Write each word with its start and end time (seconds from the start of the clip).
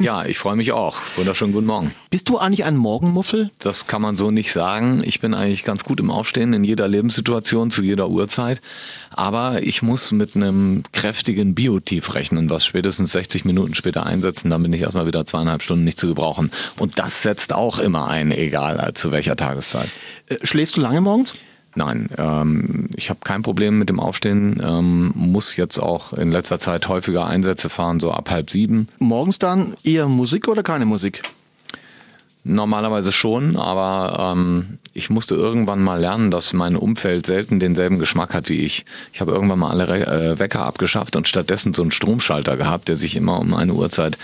Ja, 0.00 0.24
ich 0.24 0.38
freue 0.38 0.54
mich 0.54 0.70
auch. 0.72 0.96
Wunderschönen 1.16 1.52
guten 1.52 1.66
Morgen. 1.66 1.92
Bist 2.10 2.28
du 2.28 2.38
eigentlich 2.38 2.64
ein 2.64 2.76
Morgenmuffel? 2.76 3.50
Das 3.58 3.88
kann 3.88 4.00
man 4.00 4.16
so 4.16 4.30
nicht 4.30 4.52
sagen. 4.52 5.02
Ich 5.04 5.20
bin 5.20 5.34
eigentlich 5.34 5.64
ganz 5.64 5.82
gut 5.82 5.98
im 5.98 6.10
Aufstehen 6.10 6.52
in 6.52 6.62
jeder 6.62 6.86
Lebenssituation, 6.86 7.72
zu 7.72 7.82
jeder 7.82 8.08
Uhrzeit. 8.08 8.60
Aber 9.10 9.62
ich 9.62 9.82
muss 9.82 10.12
mit 10.12 10.36
einem 10.36 10.84
kräftigen 10.92 11.56
Biotief 11.56 12.14
rechnen, 12.14 12.48
was 12.48 12.64
spätestens 12.64 13.12
60 13.12 13.44
Minuten 13.44 13.74
später 13.74 14.06
einsetzen. 14.06 14.50
Dann 14.50 14.62
bin 14.62 14.72
ich 14.72 14.82
erstmal 14.82 15.06
wieder 15.06 15.24
zweieinhalb 15.24 15.62
Stunden 15.62 15.84
nicht 15.84 15.98
zu 15.98 16.06
gebrauchen. 16.06 16.52
Und 16.78 16.98
das 17.00 17.22
setzt 17.22 17.52
auch 17.52 17.80
immer 17.80 18.06
ein, 18.06 18.30
egal 18.30 18.92
zu 18.94 19.10
welcher 19.10 19.34
Tageszeit. 19.34 19.90
Äh, 20.26 20.36
schläfst 20.44 20.76
du 20.76 20.80
lange 20.80 21.00
morgens? 21.00 21.34
Nein, 21.78 22.08
ähm, 22.18 22.88
ich 22.96 23.08
habe 23.08 23.20
kein 23.22 23.42
Problem 23.42 23.78
mit 23.78 23.88
dem 23.88 24.00
Aufstehen, 24.00 24.60
ähm, 24.60 25.12
muss 25.14 25.54
jetzt 25.56 25.78
auch 25.78 26.12
in 26.12 26.32
letzter 26.32 26.58
Zeit 26.58 26.88
häufiger 26.88 27.24
Einsätze 27.24 27.70
fahren, 27.70 28.00
so 28.00 28.10
ab 28.10 28.32
halb 28.32 28.50
sieben. 28.50 28.88
Morgens 28.98 29.38
dann 29.38 29.76
eher 29.84 30.08
Musik 30.08 30.48
oder 30.48 30.64
keine 30.64 30.86
Musik? 30.86 31.22
Normalerweise 32.42 33.12
schon, 33.12 33.56
aber 33.56 34.34
ähm, 34.34 34.78
ich 34.92 35.08
musste 35.08 35.36
irgendwann 35.36 35.80
mal 35.80 36.00
lernen, 36.00 36.32
dass 36.32 36.52
mein 36.52 36.74
Umfeld 36.74 37.26
selten 37.26 37.60
denselben 37.60 38.00
Geschmack 38.00 38.34
hat 38.34 38.48
wie 38.48 38.58
ich. 38.64 38.84
Ich 39.12 39.20
habe 39.20 39.30
irgendwann 39.30 39.60
mal 39.60 39.70
alle 39.70 39.86
Re 39.86 40.06
äh, 40.06 40.38
Wecker 40.40 40.62
abgeschafft 40.62 41.14
und 41.14 41.28
stattdessen 41.28 41.74
so 41.74 41.82
einen 41.82 41.92
Stromschalter 41.92 42.56
gehabt, 42.56 42.88
der 42.88 42.96
sich 42.96 43.14
immer 43.14 43.38
um 43.38 43.54
eine 43.54 43.74
Uhrzeit 43.74 44.18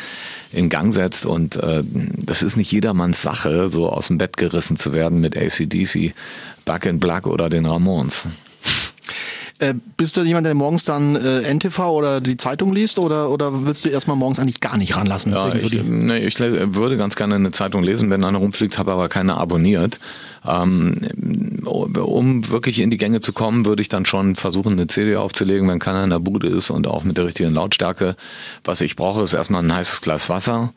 in 0.55 0.69
Gang 0.69 0.95
setzt. 0.95 1.27
Und 1.27 1.57
äh, 1.57 1.83
das 2.17 2.43
ist 2.43 2.57
nicht 2.57 2.73
jedermanns 2.73 3.23
Sache, 3.23 3.69
so 3.69 3.89
aus 3.89 4.09
dem 4.09 4.19
Bett 4.19 4.37
gerissen 4.37 4.77
zu 4.77 4.95
werden 4.95 5.21
mit 5.21 5.37
ACDC, 5.37 6.15
Back 6.65 6.87
in 6.87 7.01
Black 7.01 7.27
oder 7.27 7.49
den 7.49 7.67
Ramones. 7.67 8.29
Äh, 9.65 9.75
bist 9.97 10.17
du 10.17 10.23
jemand, 10.23 10.47
der 10.47 10.55
morgens 10.55 10.85
dann 10.85 11.17
äh, 11.17 11.53
NTV 11.55 11.79
oder 11.91 12.21
die 12.21 12.37
Zeitung 12.37 12.75
liest 12.75 12.99
oder, 12.99 13.31
oder 13.31 13.65
willst 13.65 13.85
du 13.85 13.89
erstmal 13.89 14.17
morgens 14.17 14.39
eigentlich 14.39 14.61
gar 14.61 14.77
nicht 14.77 14.95
ranlassen? 14.95 15.33
Ja, 15.33 15.55
ich, 15.55 15.83
nee, 15.83 16.19
ich 16.19 16.39
würde 16.39 16.99
ganz 16.99 17.17
gerne 17.17 17.37
eine 17.37 17.51
Zeitung 17.51 17.83
lesen, 17.83 18.11
wenn 18.11 18.23
eine 18.25 18.37
rumfliegt, 18.37 18.79
habe 18.79 18.93
aber 18.93 19.09
keine 19.09 19.37
abonniert. 19.37 20.01
Ähm, 20.47 21.01
um 21.65 22.51
wirklich 22.51 22.81
in 22.81 22.91
die 22.91 22.99
Gänge 22.99 23.21
zu 23.21 23.33
kommen, 23.33 23.65
würde 23.65 23.81
ich 23.81 23.89
dann 23.89 24.05
schon 24.05 24.37
versuchen, 24.37 24.73
eine 24.73 24.87
CD 24.87 25.17
aufzulegen, 25.17 25.67
wenn 25.69 25.79
keiner 25.79 26.05
in 26.05 26.11
der 26.11 26.19
Bude 26.19 26.49
ist 26.49 26.69
und 26.69 26.87
auch 26.87 27.05
mit 27.05 27.17
der 27.17 27.25
richtigen 27.25 27.55
Lautstärke. 27.55 28.17
Was 28.65 28.83
ich 28.83 28.97
brauche, 28.97 29.23
ist 29.23 29.33
erstmal 29.33 29.63
ein 29.63 29.75
heißes 29.75 30.03
Glas 30.03 30.29
Wasser 30.29 30.75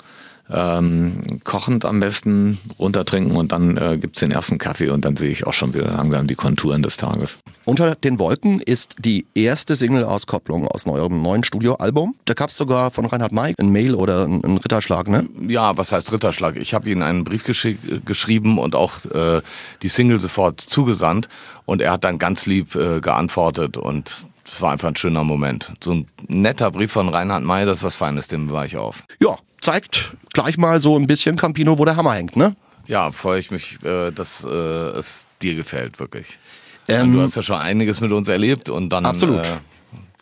ähm, 0.51 1.21
kochend 1.43 1.85
am 1.85 1.99
besten 1.99 2.57
runtertrinken 2.79 3.35
und 3.35 3.51
dann 3.51 3.77
äh, 3.77 3.97
gibt's 3.97 4.19
den 4.19 4.31
ersten 4.31 4.57
Kaffee 4.57 4.89
und 4.89 5.03
dann 5.03 5.15
sehe 5.15 5.31
ich 5.31 5.45
auch 5.45 5.53
schon 5.53 5.73
wieder 5.73 5.91
langsam 5.91 6.27
die 6.27 6.35
Konturen 6.35 6.83
des 6.83 6.97
Tages. 6.97 7.39
Unter 7.65 7.95
den 7.95 8.17
Wolken 8.19 8.61
ist 8.61 8.95
die 8.99 9.25
erste 9.35 9.75
Single-Auskopplung 9.75 10.67
aus 10.67 10.87
eurem 10.87 11.21
neuen 11.21 11.43
Studioalbum. 11.43 12.15
Da 12.25 12.33
gab's 12.33 12.55
sogar 12.55 12.91
von 12.91 13.05
Reinhard 13.05 13.33
May 13.33 13.53
ein 13.57 13.69
Mail 13.69 13.93
oder 13.95 14.25
ein 14.25 14.57
Ritterschlag, 14.57 15.09
ne? 15.09 15.27
Ja, 15.47 15.77
was 15.77 15.91
heißt 15.91 16.11
Ritterschlag? 16.11 16.55
Ich 16.55 16.73
habe 16.73 16.89
ihm 16.89 17.01
einen 17.01 17.23
Brief 17.25 17.43
geschrieben 17.43 18.57
und 18.57 18.75
auch 18.75 19.03
äh, 19.05 19.41
die 19.81 19.89
Single 19.89 20.19
sofort 20.19 20.61
zugesandt 20.61 21.27
und 21.65 21.81
er 21.81 21.91
hat 21.91 22.05
dann 22.05 22.19
ganz 22.19 22.45
lieb 22.45 22.75
äh, 22.75 23.01
geantwortet 23.01 23.75
und 23.75 24.25
es 24.51 24.61
war 24.61 24.71
einfach 24.71 24.87
ein 24.87 24.95
schöner 24.95 25.23
Moment. 25.23 25.73
So 25.83 25.93
ein 25.93 26.07
netter 26.27 26.71
Brief 26.71 26.91
von 26.91 27.09
Reinhard 27.09 27.43
May, 27.43 27.65
das 27.65 27.79
ist 27.79 27.83
was 27.83 27.95
Feines, 27.97 28.27
dem 28.27 28.49
war 28.51 28.65
ich 28.65 28.77
auf. 28.77 29.03
Ja, 29.19 29.37
zeigt 29.61 30.11
gleich 30.33 30.57
mal 30.57 30.79
so 30.79 30.97
ein 30.97 31.07
bisschen 31.07 31.35
Campino, 31.35 31.77
wo 31.77 31.85
der 31.85 31.95
Hammer 31.95 32.13
hängt, 32.13 32.35
ne? 32.35 32.55
Ja, 32.87 33.11
freue 33.11 33.39
ich 33.39 33.51
mich, 33.51 33.83
äh, 33.83 34.11
dass 34.11 34.45
äh, 34.45 34.49
es 34.49 35.27
dir 35.41 35.55
gefällt, 35.55 35.99
wirklich. 35.99 36.39
Ähm, 36.87 37.13
du 37.13 37.21
hast 37.21 37.35
ja 37.35 37.43
schon 37.43 37.57
einiges 37.57 37.99
mit 37.99 38.11
uns 38.11 38.29
erlebt 38.29 38.69
und 38.69 38.89
dann 38.89 39.05
absolut. 39.05 39.45
Äh, 39.45 39.57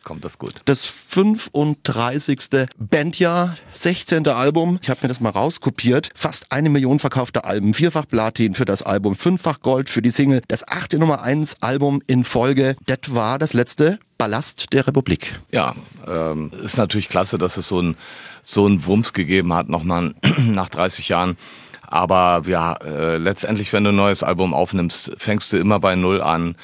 kommt 0.06 0.23
das 0.23 0.39
gut. 0.39 0.53
Das 0.64 0.86
35. 0.86 2.67
Bandjahr, 2.78 3.58
16. 3.73 4.25
Album. 4.28 4.80
Ich 4.81 4.89
habe 4.89 5.02
mir 5.02 5.09
das 5.09 5.20
mal 5.20 5.31
rauskopiert. 5.31 6.11
Fast 6.16 6.52
eine 6.52 6.70
Million 6.70 7.00
verkaufte 7.00 7.44
Alben, 7.44 7.73
vierfach 7.73 8.08
Platin 8.08 8.53
für 8.53 8.64
das 8.64 8.83
Album, 8.83 9.16
fünffach 9.16 9.59
Gold 9.59 9.89
für 9.89 10.02
die 10.02 10.11
Single. 10.11 10.42
Das 10.48 10.66
achte 10.66 10.98
Nummer 10.98 11.22
1 11.22 11.61
Album 11.61 12.02
in 12.08 12.23
Folge. 12.23 12.77
Das 12.86 12.99
war 13.10 13.39
das 13.39 13.54
letzte 13.54 13.99
Ballast 14.17 14.71
der 14.71 14.88
Republik. 14.88 15.38
Ja, 15.52 15.76
ähm, 16.08 16.52
ist 16.64 16.77
natürlich 16.77 17.10
klasse, 17.10 17.38
dass 17.38 17.58
es 17.58 17.67
so 17.67 17.82
ein 17.82 17.98
so 18.42 18.65
einen 18.65 18.86
Wumms 18.86 19.11
gegeben 19.11 19.54
hat, 19.54 19.67
nochmal 19.67 20.14
nach 20.38 20.70
30 20.70 21.10
Jahren. 21.10 21.36
Aber 21.82 22.44
ja, 22.48 22.73
äh, 22.73 23.17
letztendlich, 23.17 23.73
wenn 23.73 23.83
du 23.83 23.89
ein 23.89 23.95
neues 23.95 24.23
Album 24.23 24.54
aufnimmst, 24.54 25.14
fängst 25.17 25.52
du 25.52 25.58
immer 25.58 25.80
bei 25.80 25.95
Null 25.95 26.21
an 26.21 26.55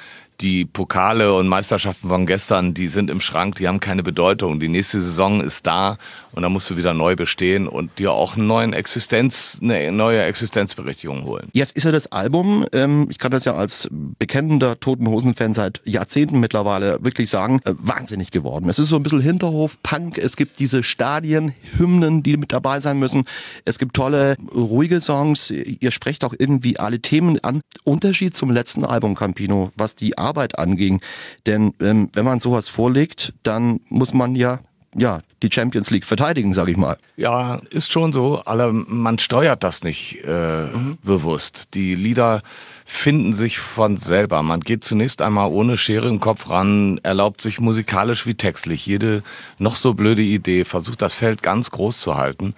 die 0.42 0.66
Pokale 0.66 1.34
und 1.34 1.48
Meisterschaften 1.48 2.10
von 2.10 2.26
gestern, 2.26 2.74
die 2.74 2.88
sind 2.88 3.10
im 3.10 3.22
Schrank, 3.22 3.56
die 3.56 3.68
haben 3.68 3.80
keine 3.80 4.04
Bedeutung. 4.04 4.60
Die 4.60 4.70
nächste 4.70 5.00
Saison 5.00 5.42
ist 5.42 5.68
da 5.68 5.98
und 6.32 6.42
da 6.42 6.50
musst 6.50 6.70
du 6.70 6.78
wieder 6.78 6.94
neu 6.94 7.16
bestehen 7.16 7.68
und 7.68 8.00
dir 8.00 8.12
auch 8.12 8.36
einen 8.36 8.48
neuen 8.48 8.74
Existenz, 8.74 9.60
eine 9.62 9.92
neue 9.92 10.24
Existenzberechtigung 10.24 11.26
holen. 11.26 11.50
Jetzt 11.54 11.76
ist 11.76 11.84
ja 11.84 11.92
das 11.92 12.12
Album, 12.12 12.66
ähm, 12.72 13.08
ich 13.10 13.20
kann 13.20 13.32
das 13.32 13.46
ja 13.46 13.54
als 13.54 13.88
bekennender 13.92 14.80
Toten 14.80 15.08
Hosen-Fan 15.08 15.54
seit 15.54 15.82
Jahrzehnten 15.86 16.40
mittlerweile 16.40 17.04
wirklich 17.04 17.30
sagen, 17.30 17.62
äh, 17.66 17.74
wahnsinnig 17.78 18.32
geworden. 18.32 18.68
Es 18.70 18.80
ist 18.80 18.90
so 18.90 18.96
ein 18.96 19.04
bisschen 19.04 19.22
Hinterhof-Punk, 19.22 20.18
es 20.18 20.36
gibt 20.36 20.60
diese 20.60 20.82
Stadien-Hymnen, 20.82 22.24
die 22.24 22.38
mit 22.38 22.52
dabei 22.52 22.80
sein 22.80 22.98
müssen. 22.98 23.26
Es 23.66 23.78
gibt 23.78 23.96
tolle, 23.96 24.38
ruhige 24.56 25.02
Songs, 25.02 25.52
ihr 25.52 25.92
sprecht 25.92 26.24
auch 26.24 26.34
irgendwie 26.38 26.80
alle 26.80 27.00
Themen 27.00 27.44
an. 27.44 27.62
Unterschied 27.84 28.36
zum 28.36 28.52
letzten 28.52 28.86
Album 28.86 29.16
Campino, 29.16 29.72
was 29.76 29.96
die 29.96 30.18
Art 30.18 30.31
Arbeit 30.32 30.58
anging. 30.58 31.02
Denn 31.46 31.74
ähm, 31.82 32.10
wenn 32.14 32.26
man 32.26 32.40
sowas 32.40 32.70
vorlegt, 32.70 33.34
dann 33.44 33.82
muss 33.90 34.14
man 34.14 34.36
ja 34.36 34.60
ja, 34.96 35.22
die 35.42 35.50
Champions 35.52 35.90
League 35.90 36.06
verteidigen, 36.06 36.54
sage 36.54 36.72
ich 36.72 36.78
mal. 36.78 36.98
Ja, 37.16 37.62
ist 37.70 37.92
schon 37.92 38.12
so, 38.12 38.42
aber 38.46 38.74
man 38.74 39.20
steuert 39.20 39.64
das 39.64 39.84
nicht 39.84 40.20
äh, 40.26 40.66
mhm. 40.66 40.98
bewusst. 41.02 41.70
Die 41.76 41.96
Lieder 41.96 42.42
finden 42.86 43.32
sich 43.32 43.60
von 43.60 43.96
selber. 43.96 44.44
Man 44.44 44.60
geht 44.60 44.84
zunächst 44.84 45.22
einmal 45.22 45.50
ohne 45.50 45.78
Schere 45.78 46.10
im 46.10 46.20
Kopf 46.20 46.50
ran, 46.50 47.00
erlaubt 47.04 47.42
sich 47.42 47.62
musikalisch 47.62 48.26
wie 48.26 48.34
textlich 48.34 48.86
jede 48.86 49.24
noch 49.60 49.78
so 49.78 49.94
blöde 49.94 50.24
Idee, 50.24 50.66
versucht 50.66 51.02
das 51.02 51.14
Feld 51.14 51.42
ganz 51.42 51.72
groß 51.72 52.02
zu 52.02 52.16
halten. 52.16 52.54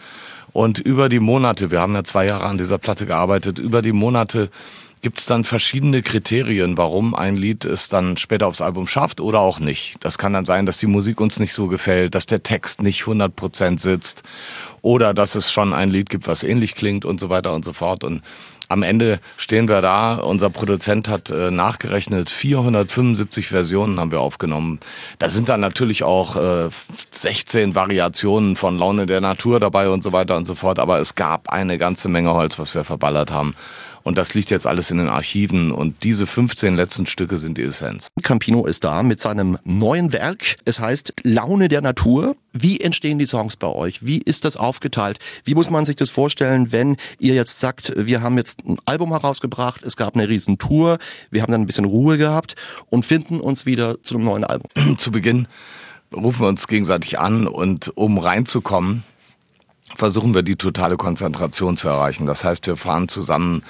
Und 0.54 0.80
über 0.80 1.10
die 1.10 1.20
Monate, 1.20 1.70
wir 1.70 1.82
haben 1.82 1.94
ja 1.94 2.04
zwei 2.04 2.26
Jahre 2.26 2.46
an 2.46 2.58
dieser 2.58 2.80
Platte 2.80 3.06
gearbeitet, 3.06 3.60
über 3.60 3.82
die 3.84 3.92
Monate 3.92 4.50
Gibt 5.04 5.20
es 5.20 5.26
dann 5.26 5.44
verschiedene 5.44 6.02
Kriterien, 6.02 6.78
warum 6.78 7.14
ein 7.14 7.36
Lied 7.36 7.66
es 7.66 7.90
dann 7.90 8.16
später 8.16 8.48
aufs 8.48 8.62
Album 8.62 8.88
schafft 8.88 9.20
oder 9.20 9.42
auch 9.42 9.60
nicht? 9.60 9.98
Das 10.00 10.18
kann 10.18 10.32
dann 10.32 10.46
sein, 10.46 10.66
dass 10.66 10.78
die 10.78 10.88
Musik 10.88 11.20
uns 11.20 11.40
nicht 11.40 11.52
so 11.52 11.68
gefällt, 11.68 12.16
dass 12.16 12.26
der 12.26 12.42
Text 12.42 12.82
nicht 12.82 13.04
100% 13.04 13.80
sitzt 13.80 14.24
oder 14.82 15.14
dass 15.14 15.36
es 15.36 15.52
schon 15.52 15.74
ein 15.74 15.90
Lied 15.90 16.10
gibt, 16.10 16.26
was 16.26 16.44
ähnlich 16.44 16.74
klingt 16.74 17.04
und 17.04 17.20
so 17.20 17.30
weiter 17.30 17.54
und 17.54 17.66
so 17.66 17.74
fort. 17.74 18.06
Und 18.06 18.22
am 18.70 18.82
Ende 18.82 19.20
stehen 19.36 19.68
wir 19.68 19.82
da. 19.82 20.16
Unser 20.16 20.50
Produzent 20.50 21.10
hat 21.10 21.30
äh, 21.30 21.52
nachgerechnet, 21.52 22.30
475 22.30 23.48
Versionen 23.48 24.00
haben 24.00 24.12
wir 24.12 24.22
aufgenommen. 24.22 24.80
Da 25.20 25.28
sind 25.28 25.50
dann 25.50 25.60
natürlich 25.60 26.04
auch 26.04 26.38
äh, 26.38 26.70
16 27.12 27.76
Variationen 27.76 28.56
von 28.56 28.78
Laune 28.78 29.06
der 29.06 29.20
Natur 29.20 29.60
dabei 29.60 29.90
und 29.90 30.02
so 30.02 30.14
weiter 30.14 30.38
und 30.38 30.46
so 30.46 30.56
fort. 30.56 30.80
Aber 30.80 31.02
es 31.02 31.16
gab 31.16 31.50
eine 31.50 31.78
ganze 31.78 32.08
Menge 32.08 32.34
Holz, 32.34 32.58
was 32.58 32.74
wir 32.74 32.86
verballert 32.86 33.32
haben. 33.32 33.54
Und 34.04 34.18
das 34.18 34.34
liegt 34.34 34.50
jetzt 34.52 34.68
alles 34.68 34.92
in 34.92 34.98
den 34.98 35.08
Archiven 35.08 35.72
und 35.72 36.04
diese 36.04 36.28
15 36.28 36.76
letzten 36.76 37.06
Stücke 37.06 37.38
sind 37.38 37.58
die 37.58 37.64
Essenz. 37.64 38.10
Campino 38.22 38.66
ist 38.66 38.84
da 38.84 39.02
mit 39.02 39.20
seinem 39.20 39.58
neuen 39.64 40.12
Werk. 40.12 40.58
Es 40.66 40.80
heißt 40.80 41.14
Laune 41.24 41.70
der 41.70 41.82
Natur. 41.82 42.36
Wie 42.52 42.80
entstehen 42.80 43.18
die 43.18 43.26
Songs 43.26 43.56
bei 43.56 43.68
euch? 43.68 44.06
Wie 44.06 44.20
ist 44.20 44.46
das 44.46 44.58
aufgeteilt? 44.58 45.20
Wie 45.46 45.56
muss 45.56 45.70
man 45.70 45.86
sich 45.86 45.96
das 45.96 46.10
vorstellen, 46.10 46.72
wenn 46.72 46.98
ihr 47.18 47.34
jetzt 47.34 47.60
sagt, 47.60 47.94
wir 47.96 48.22
haben 48.22 48.38
jetzt 48.38 48.66
ein 48.66 48.78
Album 48.86 49.12
herausgebracht, 49.12 49.82
es 49.84 49.98
gab 49.98 50.16
eine 50.16 50.28
riesen 50.28 50.58
Tour, 50.58 51.00
wir 51.32 51.42
haben 51.42 51.52
dann 51.52 51.62
ein 51.62 51.68
bisschen 51.68 51.86
Ruhe 51.86 52.18
gehabt 52.18 52.56
und 52.90 53.06
finden 53.06 53.40
uns 53.40 53.66
wieder 53.66 54.02
zu 54.04 54.16
einem 54.16 54.26
neuen 54.26 54.44
Album? 54.44 54.70
Zu 54.98 55.12
Beginn 55.12 55.48
rufen 56.14 56.42
wir 56.42 56.48
uns 56.48 56.68
gegenseitig 56.68 57.20
an 57.20 57.48
und 57.48 57.92
um 57.96 58.18
reinzukommen, 58.18 59.04
versuchen 59.96 60.34
wir 60.34 60.44
die 60.44 60.56
totale 60.56 60.98
Konzentration 60.98 61.78
zu 61.78 61.88
erreichen. 61.88 62.26
Das 62.26 62.44
heißt, 62.44 62.66
wir 62.68 62.76
fahren 62.76 63.08
zusammen 63.08 63.64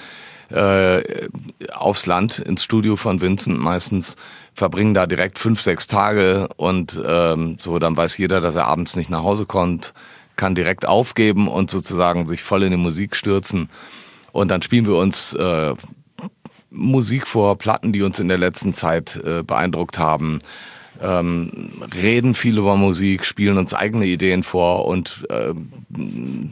äh, 0.50 1.28
aufs 1.74 2.06
Land, 2.06 2.40
ins 2.40 2.64
Studio 2.64 2.96
von 2.96 3.22
Vincent 3.22 3.60
meistens, 3.60 4.16
verbringen 4.54 4.94
da 4.94 5.08
direkt 5.08 5.40
fünf, 5.40 5.62
sechs 5.62 5.88
Tage 5.88 6.48
und 6.58 7.02
ähm, 7.06 7.58
so, 7.60 7.80
dann 7.80 7.98
weiß 7.98 8.18
jeder, 8.18 8.40
dass 8.40 8.56
er 8.56 8.68
abends 8.68 8.96
nicht 8.96 9.10
nach 9.10 9.24
Hause 9.24 9.46
kommt, 9.46 9.94
kann 10.36 10.56
direkt 10.56 10.86
aufgeben 10.86 11.48
und 11.48 11.72
sozusagen 11.72 12.28
sich 12.28 12.44
voll 12.44 12.64
in 12.64 12.72
die 12.72 12.78
Musik 12.78 13.16
stürzen. 13.16 13.70
Und 14.32 14.50
dann 14.50 14.62
spielen 14.62 14.86
wir 14.86 14.96
uns 14.96 15.34
äh, 15.34 15.76
Musik 16.70 17.28
vor, 17.28 17.58
Platten, 17.58 17.94
die 17.94 18.02
uns 18.02 18.20
in 18.20 18.28
der 18.28 18.38
letzten 18.38 18.74
Zeit 18.74 19.16
äh, 19.24 19.44
beeindruckt 19.44 20.00
haben 20.00 20.42
ähm, 21.04 21.72
reden 22.02 22.34
viel 22.34 22.58
über 22.58 22.78
Musik, 22.78 23.26
spielen 23.26 23.58
uns 23.58 23.74
eigene 23.74 24.06
Ideen 24.06 24.42
vor 24.42 24.86
und 24.86 25.26
äh, 25.30 25.54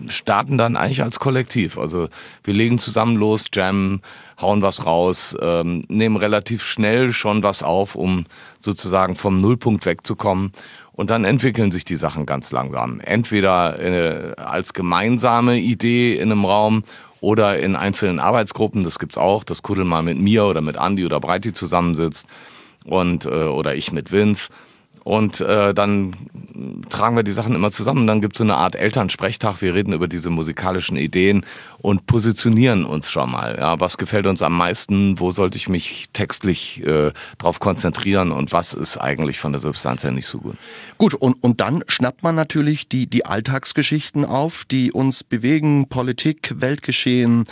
starten 0.09 0.57
dann 0.57 0.75
eigentlich 0.75 1.01
als 1.01 1.19
Kollektiv. 1.19 1.77
Also 1.77 2.09
wir 2.43 2.53
legen 2.53 2.77
zusammen 2.77 3.15
los, 3.15 3.45
jammen, 3.53 4.01
hauen 4.41 4.61
was 4.61 4.85
raus, 4.85 5.35
ähm, 5.41 5.85
nehmen 5.87 6.17
relativ 6.17 6.63
schnell 6.63 7.13
schon 7.13 7.43
was 7.43 7.63
auf, 7.63 7.95
um 7.95 8.25
sozusagen 8.59 9.15
vom 9.15 9.39
Nullpunkt 9.39 9.85
wegzukommen 9.85 10.51
Und 10.91 11.09
dann 11.09 11.23
entwickeln 11.23 11.71
sich 11.71 11.85
die 11.85 11.95
Sachen 11.95 12.25
ganz 12.25 12.51
langsam. 12.51 12.99
Entweder 12.99 13.79
äh, 13.79 14.33
als 14.35 14.73
gemeinsame 14.73 15.57
Idee 15.57 16.15
in 16.15 16.31
einem 16.31 16.43
Raum 16.43 16.83
oder 17.21 17.57
in 17.59 17.77
einzelnen 17.77 18.19
Arbeitsgruppen, 18.19 18.83
das 18.83 18.99
gibt's 18.99 19.17
auch, 19.17 19.45
dass 19.45 19.63
Kuddel 19.63 19.85
mal 19.85 20.03
mit 20.03 20.17
mir 20.17 20.43
oder 20.43 20.59
mit 20.59 20.75
Andy 20.75 21.05
oder 21.05 21.21
Breiti 21.21 21.53
zusammensitzt 21.53 22.27
und 22.85 23.25
äh, 23.25 23.29
oder 23.29 23.75
ich 23.75 23.91
mit 23.91 24.11
Vince 24.11 24.49
und 25.03 25.41
äh, 25.41 25.73
dann 25.73 26.13
tragen 26.89 27.15
wir 27.15 27.23
die 27.23 27.31
Sachen 27.31 27.55
immer 27.55 27.71
zusammen. 27.71 28.05
Dann 28.05 28.21
gibt 28.21 28.35
es 28.35 28.37
so 28.37 28.43
eine 28.43 28.57
Art 28.57 28.75
Elternsprechtag. 28.75 29.61
Wir 29.61 29.73
reden 29.73 29.93
über 29.93 30.07
diese 30.07 30.29
musikalischen 30.29 30.95
Ideen 30.95 31.43
und 31.79 32.05
positionieren 32.05 32.85
uns 32.85 33.09
schon 33.09 33.31
mal. 33.31 33.57
Ja, 33.57 33.79
was 33.79 33.97
gefällt 33.97 34.27
uns 34.27 34.43
am 34.43 34.55
meisten? 34.55 35.19
Wo 35.19 35.31
sollte 35.31 35.57
ich 35.57 35.69
mich 35.69 36.09
textlich 36.13 36.85
äh, 36.85 37.11
drauf 37.39 37.59
konzentrieren? 37.59 38.31
Und 38.31 38.51
was 38.51 38.75
ist 38.75 38.97
eigentlich 38.97 39.39
von 39.39 39.53
der 39.53 39.61
Substanz 39.61 40.03
her 40.03 40.11
nicht 40.11 40.27
so 40.27 40.37
gut? 40.37 40.55
Gut, 40.99 41.15
und, 41.15 41.41
und 41.41 41.61
dann 41.61 41.83
schnappt 41.87 42.21
man 42.21 42.35
natürlich 42.35 42.87
die, 42.87 43.07
die 43.07 43.25
Alltagsgeschichten 43.25 44.23
auf, 44.23 44.65
die 44.65 44.91
uns 44.91 45.23
bewegen. 45.23 45.89
Politik, 45.89 46.53
Weltgeschehen, 46.57 47.45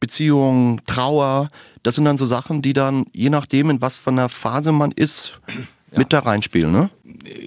Beziehungen, 0.00 0.80
Trauer. 0.86 1.50
Das 1.86 1.94
sind 1.94 2.04
dann 2.04 2.16
so 2.16 2.24
Sachen, 2.24 2.62
die 2.62 2.72
dann, 2.72 3.04
je 3.12 3.30
nachdem, 3.30 3.70
in 3.70 3.80
was 3.80 3.96
von 3.96 4.16
der 4.16 4.28
Phase 4.28 4.72
man 4.72 4.90
ist, 4.90 5.38
ja. 5.92 5.98
mit 5.98 6.12
da 6.12 6.18
reinspielen, 6.18 6.72
ne? 6.72 6.90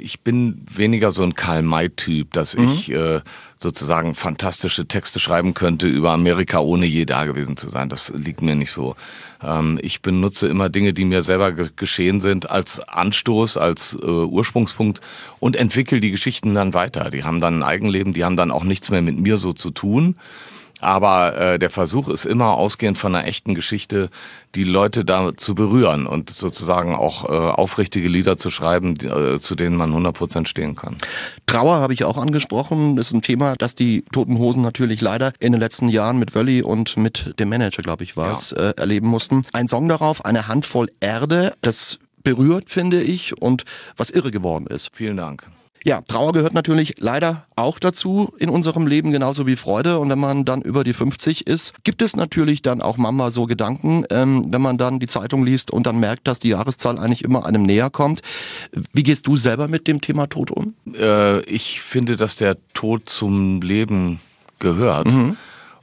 Ich 0.02 0.22
bin 0.22 0.62
weniger 0.74 1.12
so 1.12 1.24
ein 1.24 1.36
Karl-May-Typ, 1.36 2.32
dass 2.32 2.56
mhm. 2.56 2.70
ich 2.70 2.90
äh, 2.90 3.20
sozusagen 3.58 4.16
fantastische 4.16 4.88
Texte 4.88 5.20
schreiben 5.20 5.54
könnte 5.54 5.88
über 5.88 6.12
Amerika, 6.12 6.60
ohne 6.60 6.86
je 6.86 7.04
da 7.04 7.26
gewesen 7.26 7.58
zu 7.58 7.68
sein. 7.68 7.90
Das 7.90 8.14
liegt 8.16 8.42
mir 8.42 8.56
nicht 8.56 8.72
so. 8.72 8.96
Ähm, 9.44 9.78
ich 9.82 10.02
benutze 10.02 10.48
immer 10.48 10.70
Dinge, 10.70 10.94
die 10.94 11.04
mir 11.04 11.22
selber 11.22 11.52
ge 11.52 11.70
geschehen 11.76 12.22
sind, 12.22 12.50
als 12.50 12.80
Anstoß, 12.80 13.58
als 13.58 13.98
äh, 14.02 14.06
Ursprungspunkt 14.06 15.02
und 15.40 15.58
entwickle 15.58 16.00
die 16.00 16.12
Geschichten 16.12 16.56
dann 16.56 16.74
weiter. 16.74 17.10
Die 17.10 17.26
haben 17.26 17.42
dann 17.42 17.60
ein 17.60 17.64
Eigenleben, 17.64 18.14
die 18.14 18.24
haben 18.24 18.38
dann 18.38 18.52
auch 18.52 18.64
nichts 18.64 18.90
mehr 18.90 19.02
mit 19.02 19.20
mir 19.20 19.38
so 19.38 19.52
zu 19.52 19.72
tun. 19.72 20.16
Aber 20.80 21.38
äh, 21.38 21.60
der 21.60 21.70
Versuch 21.70 22.08
ist 22.10 22.26
immer 22.26 22.54
ausgehend 22.54 22.98
von 22.98 23.14
einer 23.14 23.28
echten 23.28 23.54
Geschichte, 23.54 24.10
die 24.56 24.64
Leute 24.64 25.06
da 25.06 25.36
zu 25.36 25.56
berühren 25.56 26.08
und 26.08 26.30
sozusagen 26.30 26.96
auch 26.96 27.26
äh, 27.26 27.28
aufrichtige 27.28 28.08
Lieder 28.08 28.38
zu 28.38 28.50
schreiben, 28.50 28.96
die, 28.96 29.08
äh, 29.08 29.40
zu 29.40 29.56
denen 29.56 29.76
man 29.76 29.94
100% 29.94 30.48
stehen 30.48 30.76
kann. 30.76 30.96
Trauer 31.46 31.78
habe 31.78 31.94
ich 31.94 32.04
auch 32.06 32.18
angesprochen. 32.18 32.96
Das 32.96 33.08
ist 33.08 33.14
ein 33.14 33.22
Thema, 33.22 33.56
das 33.58 33.76
die 33.76 34.04
Toten 34.12 34.38
Hosen 34.38 34.62
natürlich 34.62 35.02
leider 35.02 35.34
in 35.40 35.52
den 35.52 35.60
letzten 35.60 35.90
Jahren 35.90 36.18
mit 36.18 36.34
Wölli 36.34 36.62
und 36.62 36.98
mit 36.98 37.40
dem 37.40 37.50
Manager, 37.50 37.82
glaube 37.82 38.04
ich, 38.04 38.16
war 38.16 38.32
es, 38.32 38.52
ja. 38.52 38.70
äh, 38.70 38.74
erleben 38.78 39.08
mussten. 39.08 39.42
Ein 39.54 39.68
Song 39.68 39.90
darauf, 39.90 40.24
eine 40.26 40.48
Handvoll 40.48 40.90
Erde, 41.00 41.54
das 41.62 42.00
berührt, 42.24 42.70
finde 42.70 43.02
ich, 43.02 43.42
und 43.42 43.66
was 43.98 44.10
irre 44.10 44.32
geworden 44.32 44.68
ist. 44.68 44.90
Vielen 44.94 45.18
Dank. 45.18 45.50
Ja, 45.90 46.02
Trauer 46.02 46.34
gehört 46.34 46.54
natürlich 46.54 47.00
leider 47.00 47.48
auch 47.56 47.80
dazu 47.80 48.32
in 48.38 48.50
unserem 48.50 48.86
Leben, 48.86 49.12
genauso 49.12 49.48
wie 49.48 49.56
Freude. 49.56 49.98
Und 49.98 50.08
wenn 50.12 50.20
man 50.20 50.46
dann 50.46 50.62
über 50.62 50.84
die 50.84 50.94
50 50.94 51.48
ist, 51.48 51.74
gibt 51.84 52.04
es 52.04 52.16
natürlich 52.16 52.62
dann 52.62 52.84
auch 52.84 52.98
Mama 52.98 53.32
so 53.32 53.48
Gedanken, 53.48 54.04
ähm, 54.12 54.46
wenn 54.50 54.62
man 54.62 54.78
dann 54.78 55.00
die 55.00 55.08
Zeitung 55.08 55.44
liest 55.44 55.72
und 55.72 55.88
dann 55.88 56.00
merkt, 56.00 56.28
dass 56.28 56.38
die 56.38 56.50
Jahreszahl 56.50 57.00
eigentlich 57.00 57.24
immer 57.24 57.44
einem 57.44 57.64
näher 57.64 57.90
kommt. 57.90 58.22
Wie 58.94 59.02
gehst 59.02 59.26
du 59.26 59.36
selber 59.36 59.68
mit 59.68 59.88
dem 59.88 60.00
Thema 60.00 60.28
Tod 60.28 60.52
um? 60.52 60.76
Äh, 60.94 61.40
ich 61.46 61.82
finde, 61.82 62.18
dass 62.18 62.36
der 62.36 62.56
Tod 62.76 63.10
zum 63.10 63.64
Leben 63.64 64.20
gehört. 64.60 65.08
Mhm. 65.08 65.38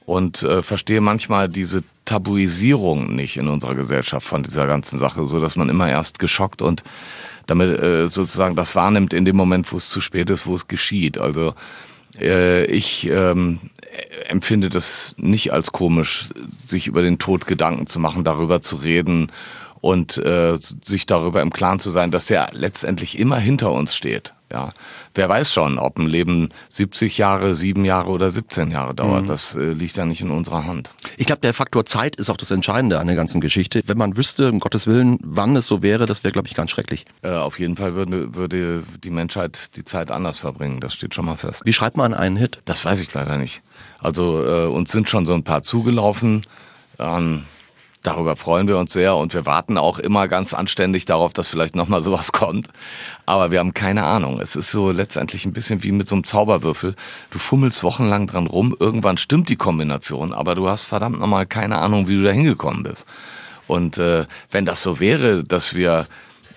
Und 0.05 0.45
äh, 0.45 0.63
verstehe 0.63 1.01
manchmal 1.01 1.49
diese 1.49 1.83
Tabuisierung 2.05 3.17
nicht 3.17 3.39
in 3.39 3.49
unserer 3.49 3.75
Gesellschaft 3.75 4.25
von 4.25 4.45
dieser 4.45 4.69
ganzen 4.69 5.01
Sache, 5.01 5.27
so 5.27 5.41
dass 5.41 5.57
man 5.57 5.69
immer 5.69 5.89
erst 5.89 6.21
geschockt 6.21 6.63
und 6.63 6.85
damit 7.47 7.81
äh, 7.81 8.09
sozusagen 8.09 8.57
das 8.57 8.75
wahrnimmt 8.75 9.13
in 9.13 9.25
dem 9.25 9.37
Moment, 9.37 9.73
wo 9.73 9.77
es 9.77 9.89
zu 9.89 10.01
spät 10.01 10.31
ist, 10.31 10.47
wo 10.47 10.55
es 10.55 10.69
geschieht. 10.69 11.19
Also 11.19 11.55
äh, 12.21 12.65
ich 12.67 13.09
ähm, 13.09 13.61
empfinde 14.29 14.69
das 14.69 15.15
nicht 15.19 15.53
als 15.53 15.73
komisch, 15.73 16.31
sich 16.65 16.87
über 16.87 17.03
den 17.03 17.19
Tod 17.19 17.47
Gedanken 17.47 17.87
zu 17.87 18.01
machen, 18.01 18.25
darüber 18.25 18.61
zu 18.61 18.77
reden 18.77 19.33
und 19.81 20.19
äh, 20.19 20.59
sich 20.83 21.07
darüber 21.07 21.43
im 21.43 21.53
Klaren 21.53 21.81
zu 21.81 21.91
sein, 21.91 22.11
dass 22.11 22.27
der 22.27 22.51
letztendlich 22.53 23.19
immer 23.19 23.39
hinter 23.39 23.73
uns 23.73 23.95
steht. 23.95 24.35
Ja, 24.53 24.71
wer 25.15 25.29
weiß 25.29 25.53
schon, 25.53 25.79
ob 25.79 25.99
ein 25.99 26.07
Leben 26.07 26.51
70 26.69 27.19
Jahre, 27.19 27.57
7 27.57 27.85
Jahre 27.85 28.11
oder 28.11 28.31
17 28.31 28.71
Jahre 28.71 28.95
dauert. 28.95 29.25
Mhm. 29.25 29.27
Das 29.27 29.57
äh, 29.57 29.73
liegt 29.73 29.97
ja 29.97 30.05
nicht 30.05 30.21
in 30.21 30.31
unserer 30.31 30.67
Hand. 30.67 30.95
Ich 31.17 31.27
glaube, 31.27 31.41
der 31.41 31.53
Faktor 31.53 31.85
Zeit 31.85 32.15
ist 32.15 32.31
auch 32.31 32.37
das 32.37 32.53
Entscheidende 32.53 33.01
an 33.01 33.09
der 33.09 33.17
ganzen 33.17 33.41
Geschichte. 33.41 33.83
Wenn 33.87 33.99
man 33.99 34.17
wüsste, 34.17 34.51
um 34.51 34.61
Gottes 34.61 34.87
Willen, 34.87 35.19
wann 35.23 35.57
es 35.57 35.67
so 35.67 35.83
wäre, 35.83 36.07
das 36.07 36.23
wäre, 36.23 36.31
glaube 36.31 36.47
ich, 36.47 36.55
ganz 36.55 36.71
schrecklich. 36.71 37.07
Äh, 37.23 37.31
auf 37.31 37.59
jeden 37.59 37.77
Fall 37.77 37.95
würde, 37.95 38.37
würde 38.37 38.85
die 39.03 39.11
Menschheit 39.11 39.77
die 39.77 39.85
Zeit 39.85 40.13
anders 40.13 40.39
verbringen. 40.39 40.79
Das 40.79 40.95
steht 40.95 41.15
schon 41.15 41.25
mal 41.25 41.37
fest. 41.37 41.63
Wie 41.65 41.73
schreibt 41.73 41.97
man 41.97 42.15
einen 42.15 42.37
Hit? 42.37 42.61
Das 42.67 42.85
weiß 42.85 43.01
ich 43.01 43.13
leider 43.15 43.39
nicht. 43.39 43.63
Also 43.99 44.45
äh, 44.47 44.67
uns 44.67 44.93
sind 44.93 45.09
schon 45.09 45.27
so 45.27 45.35
ein 45.35 45.43
paar 45.43 45.65
zugelaufen. 45.65 46.47
Ähm, 47.01 47.45
Darüber 48.07 48.37
freuen 48.37 48.69
wir 48.69 48.79
uns 48.79 48.93
sehr 48.93 49.17
und 49.17 49.35
wir 49.35 49.47
warten 49.47 49.77
auch 49.77 49.99
immer 49.99 50.29
ganz 50.29 50.55
anständig 50.55 51.07
darauf, 51.07 51.33
dass 51.33 51.49
vielleicht 51.49 51.75
nochmal 51.75 52.05
sowas 52.05 52.31
kommt. 52.31 52.69
Aber 53.27 53.51
wir 53.51 53.59
haben 53.59 53.75
keine 53.75 54.05
Ahnung. 54.05 54.39
Es 54.41 54.55
ist 54.55 54.71
so 54.71 54.93
letztendlich 54.93 55.45
ein 55.45 55.53
bisschen 55.53 55.83
wie 55.83 55.91
mit 55.91 56.07
so 56.07 56.15
einem 56.15 56.23
Zauberwürfel. 56.23 56.95
Du 57.31 57.41
fummelst 57.41 57.83
wochenlang 57.83 58.29
dran 58.29 58.47
rum, 58.47 58.77
irgendwann 58.79 59.17
stimmt 59.17 59.49
die 59.49 59.57
Kombination, 59.57 60.33
aber 60.33 60.55
du 60.55 60.69
hast 60.69 60.85
verdammt 60.85 61.19
nochmal 61.19 61.47
keine 61.47 61.79
Ahnung, 61.79 62.07
wie 62.07 62.17
du 62.17 62.23
da 62.23 62.31
hingekommen 62.31 62.85
bist. 62.85 63.07
Und 63.67 63.99
äh, 63.99 64.27
wenn 64.53 64.67
das 64.67 64.85
so 64.85 65.01
wäre, 65.01 65.43
dass 65.43 65.75
wir 65.75 66.07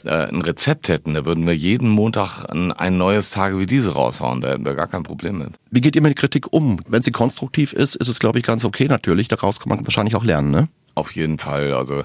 äh, 0.04 0.28
ein 0.28 0.44
Rezept 0.44 0.88
hätten, 0.88 1.16
da 1.16 1.26
würden 1.26 1.48
wir 1.48 1.58
jeden 1.58 1.90
Montag 1.90 2.46
ein, 2.46 2.72
ein 2.72 3.00
neues 3.00 3.32
Tage 3.32 3.58
wie 3.58 3.66
diese 3.66 3.94
raushauen. 3.94 4.42
Da 4.42 4.50
hätten 4.50 4.66
wir 4.66 4.76
gar 4.76 4.88
kein 4.88 5.02
Problem 5.02 5.40
mit. 5.40 5.50
Wie 5.72 5.82
geht 5.82 5.96
ihr 5.96 6.04
mit 6.04 6.16
Kritik 6.16 6.54
um? 6.54 6.80
Wenn 6.88 7.02
sie 7.02 7.12
konstruktiv 7.12 7.74
ist, 7.74 7.96
ist 7.96 8.08
es, 8.08 8.20
glaube 8.20 8.38
ich, 8.38 8.46
ganz 8.46 8.64
okay 8.64 8.86
natürlich. 8.88 9.30
Daraus 9.30 9.60
kann 9.60 9.70
man 9.70 9.84
wahrscheinlich 9.84 10.16
auch 10.16 10.24
lernen, 10.24 10.52
ne? 10.52 10.68
Auf 11.00 11.14
jeden 11.16 11.40
Fall. 11.40 11.74
Also 11.74 12.04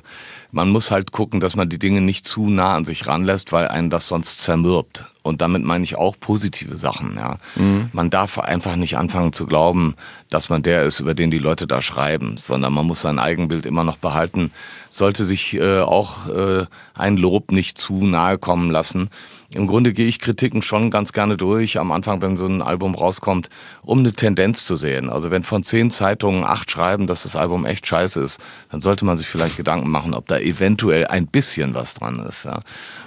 man 0.54 0.70
muss 0.70 0.90
halt 0.90 1.12
gucken, 1.12 1.40
dass 1.40 1.56
man 1.56 1.68
die 1.68 1.78
Dinge 1.78 2.00
nicht 2.00 2.26
zu 2.26 2.48
nah 2.48 2.74
an 2.74 2.84
sich 2.84 3.06
ranlässt, 3.06 3.52
weil 3.52 3.68
einen 3.68 3.90
das 3.90 4.08
sonst 4.08 4.40
zermürbt. 4.40 5.04
Und 5.22 5.40
damit 5.40 5.64
meine 5.64 5.84
ich 5.84 5.96
auch 5.96 6.16
positive 6.20 6.76
Sachen. 6.76 7.16
Ja. 7.16 7.38
Mhm. 7.56 7.88
Man 7.92 8.10
darf 8.10 8.38
einfach 8.38 8.76
nicht 8.76 8.96
anfangen 8.96 9.32
zu 9.32 9.46
glauben, 9.46 9.94
dass 10.30 10.50
man 10.50 10.62
der 10.62 10.84
ist, 10.84 11.00
über 11.00 11.14
den 11.14 11.30
die 11.30 11.38
Leute 11.38 11.66
da 11.66 11.82
schreiben, 11.82 12.36
sondern 12.36 12.72
man 12.72 12.86
muss 12.86 13.00
sein 13.00 13.18
Eigenbild 13.18 13.66
immer 13.66 13.84
noch 13.84 13.96
behalten, 13.96 14.52
sollte 14.90 15.24
sich 15.24 15.54
äh, 15.54 15.80
auch 15.80 16.28
äh, 16.28 16.66
ein 16.94 17.16
Lob 17.16 17.52
nicht 17.52 17.78
zu 17.78 18.04
nahe 18.04 18.38
kommen 18.38 18.70
lassen 18.70 19.10
im 19.54 19.68
Grunde 19.68 19.92
gehe 19.92 20.08
ich 20.08 20.18
Kritiken 20.18 20.62
schon 20.62 20.90
ganz 20.90 21.12
gerne 21.12 21.36
durch 21.36 21.78
am 21.78 21.92
Anfang, 21.92 22.20
wenn 22.22 22.36
so 22.36 22.46
ein 22.46 22.60
Album 22.60 22.94
rauskommt, 22.94 23.48
um 23.82 24.00
eine 24.00 24.12
Tendenz 24.12 24.66
zu 24.66 24.76
sehen. 24.76 25.08
Also 25.08 25.30
wenn 25.30 25.44
von 25.44 25.62
zehn 25.62 25.92
Zeitungen 25.92 26.44
acht 26.44 26.70
schreiben, 26.70 27.06
dass 27.06 27.22
das 27.22 27.36
Album 27.36 27.64
echt 27.64 27.86
scheiße 27.86 28.20
ist, 28.20 28.40
dann 28.72 28.80
sollte 28.80 29.04
man 29.04 29.16
sich 29.16 29.28
vielleicht 29.28 29.56
Gedanken 29.56 29.90
machen, 29.90 30.12
ob 30.12 30.26
da 30.26 30.38
eventuell 30.44 31.06
ein 31.06 31.26
bisschen 31.26 31.74
was 31.74 31.94
dran 31.94 32.24
ist. 32.26 32.44
Ja. 32.44 32.60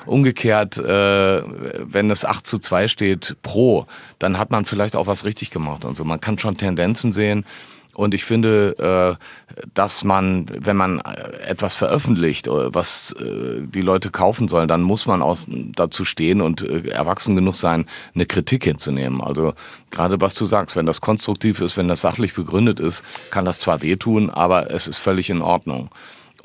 Umgekehrt, 0.05 0.77
äh, 0.77 1.41
wenn 1.43 2.11
es 2.11 2.25
8 2.25 2.45
zu 2.45 2.59
2 2.59 2.87
steht 2.87 3.37
pro, 3.41 3.85
dann 4.19 4.37
hat 4.37 4.51
man 4.51 4.65
vielleicht 4.65 4.95
auch 4.95 5.07
was 5.07 5.25
richtig 5.25 5.51
gemacht 5.51 5.85
und 5.85 5.95
so. 5.97 6.03
Man 6.03 6.21
kann 6.21 6.37
schon 6.37 6.57
Tendenzen 6.57 7.13
sehen. 7.13 7.45
Und 7.97 8.13
ich 8.13 8.25
finde, 8.25 9.17
äh, 9.17 9.63
dass 9.73 10.03
man, 10.03 10.45
wenn 10.53 10.77
man 10.77 11.01
etwas 11.47 11.73
veröffentlicht, 11.73 12.45
äh, 12.45 12.51
was 12.51 13.11
äh, 13.13 13.61
die 13.61 13.81
Leute 13.81 14.11
kaufen 14.11 14.47
sollen, 14.47 14.67
dann 14.67 14.83
muss 14.83 15.07
man 15.07 15.23
auch 15.23 15.39
dazu 15.47 16.05
stehen 16.05 16.39
und 16.39 16.61
erwachsen 16.61 17.35
genug 17.35 17.55
sein, 17.55 17.87
eine 18.13 18.27
Kritik 18.27 18.65
hinzunehmen. 18.65 19.19
Also 19.19 19.55
gerade 19.89 20.21
was 20.21 20.35
du 20.35 20.45
sagst, 20.45 20.75
wenn 20.75 20.85
das 20.85 21.01
konstruktiv 21.01 21.59
ist, 21.59 21.75
wenn 21.75 21.87
das 21.87 22.01
sachlich 22.01 22.35
begründet 22.35 22.79
ist, 22.79 23.03
kann 23.31 23.45
das 23.45 23.57
zwar 23.57 23.81
wehtun, 23.81 24.29
aber 24.29 24.69
es 24.69 24.87
ist 24.87 24.99
völlig 24.99 25.31
in 25.31 25.41
Ordnung. 25.41 25.89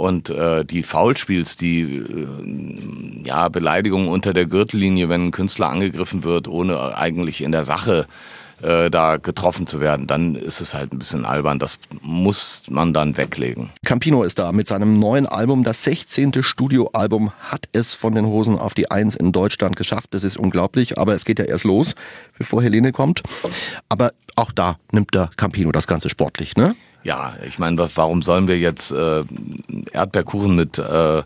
Und 0.02 0.30
äh, 0.30 0.64
die 0.64 0.82
Foulspiels, 0.82 1.56
die 1.56 1.82
äh, 1.82 3.22
ja, 3.22 3.48
Beleidigungen 3.48 4.08
unter 4.08 4.32
der 4.32 4.46
Gürtellinie, 4.46 5.08
wenn 5.08 5.28
ein 5.28 5.30
Künstler 5.30 5.70
angegriffen 5.70 6.24
wird, 6.24 6.48
ohne 6.48 6.96
eigentlich 6.96 7.40
in 7.40 7.52
der 7.52 7.62
Sache 7.62 8.08
äh, 8.62 8.90
da 8.90 9.18
getroffen 9.18 9.68
zu 9.68 9.80
werden, 9.80 10.08
dann 10.08 10.34
ist 10.34 10.60
es 10.60 10.74
halt 10.74 10.92
ein 10.92 10.98
bisschen 10.98 11.24
albern. 11.24 11.60
Das 11.60 11.78
muss 12.00 12.64
man 12.68 12.92
dann 12.92 13.16
weglegen. 13.16 13.70
Campino 13.86 14.24
ist 14.24 14.40
da 14.40 14.50
mit 14.50 14.66
seinem 14.66 14.98
neuen 14.98 15.26
Album. 15.26 15.62
Das 15.62 15.84
16. 15.84 16.42
Studioalbum 16.42 17.30
hat 17.38 17.68
es 17.72 17.94
von 17.94 18.16
den 18.16 18.26
Hosen 18.26 18.58
auf 18.58 18.74
die 18.74 18.90
Eins 18.90 19.14
in 19.14 19.30
Deutschland 19.30 19.76
geschafft. 19.76 20.14
Das 20.14 20.24
ist 20.24 20.36
unglaublich, 20.36 20.98
aber 20.98 21.14
es 21.14 21.24
geht 21.24 21.38
ja 21.38 21.44
erst 21.44 21.62
los, 21.62 21.94
bevor 22.36 22.60
Helene 22.60 22.90
kommt. 22.90 23.22
Aber 23.88 24.10
auch 24.34 24.50
da 24.50 24.78
nimmt 24.90 25.14
der 25.14 25.30
Campino 25.36 25.70
das 25.70 25.86
Ganze 25.86 26.08
sportlich, 26.08 26.56
ne? 26.56 26.74
Ja, 27.04 27.34
ich 27.46 27.58
meine, 27.58 27.88
warum 27.96 28.22
sollen 28.22 28.48
wir 28.48 28.58
jetzt 28.58 28.92
äh, 28.92 29.22
Erdbeerkuchen 29.92 30.54
mit 30.54 30.78
äh, 30.78 31.22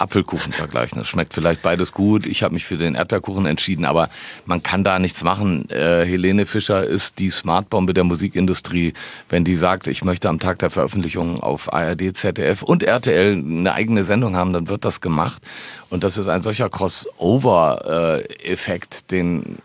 Apfelkuchen 0.00 0.52
vergleichen. 0.52 0.98
Das 0.98 1.08
schmeckt 1.08 1.34
vielleicht 1.34 1.60
beides 1.62 1.92
gut. 1.92 2.26
Ich 2.26 2.42
habe 2.42 2.54
mich 2.54 2.64
für 2.64 2.78
den 2.78 2.94
Erdbeerkuchen 2.94 3.44
entschieden, 3.46 3.84
aber 3.84 4.08
man 4.46 4.62
kann 4.62 4.82
da 4.82 4.98
nichts 4.98 5.22
machen. 5.22 5.68
Äh, 5.70 6.06
Helene 6.06 6.46
Fischer 6.46 6.82
ist 6.84 7.18
die 7.18 7.28
Smartbombe 7.30 7.92
der 7.92 8.04
Musikindustrie. 8.04 8.94
Wenn 9.28 9.44
die 9.44 9.56
sagt, 9.56 9.88
ich 9.88 10.02
möchte 10.02 10.30
am 10.30 10.38
Tag 10.38 10.58
der 10.60 10.70
Veröffentlichung 10.70 11.40
auf 11.40 11.70
ARD, 11.72 12.16
ZDF 12.16 12.62
und 12.62 12.82
RTL 12.82 13.34
eine 13.34 13.74
eigene 13.74 14.04
Sendung 14.04 14.36
haben, 14.36 14.54
dann 14.54 14.68
wird 14.68 14.86
das 14.86 15.02
gemacht. 15.02 15.42
Und 15.90 16.02
das 16.02 16.16
ist 16.16 16.28
ein 16.28 16.40
solcher 16.42 16.70
Crossover-Effekt, 16.70 19.10
den 19.10 19.58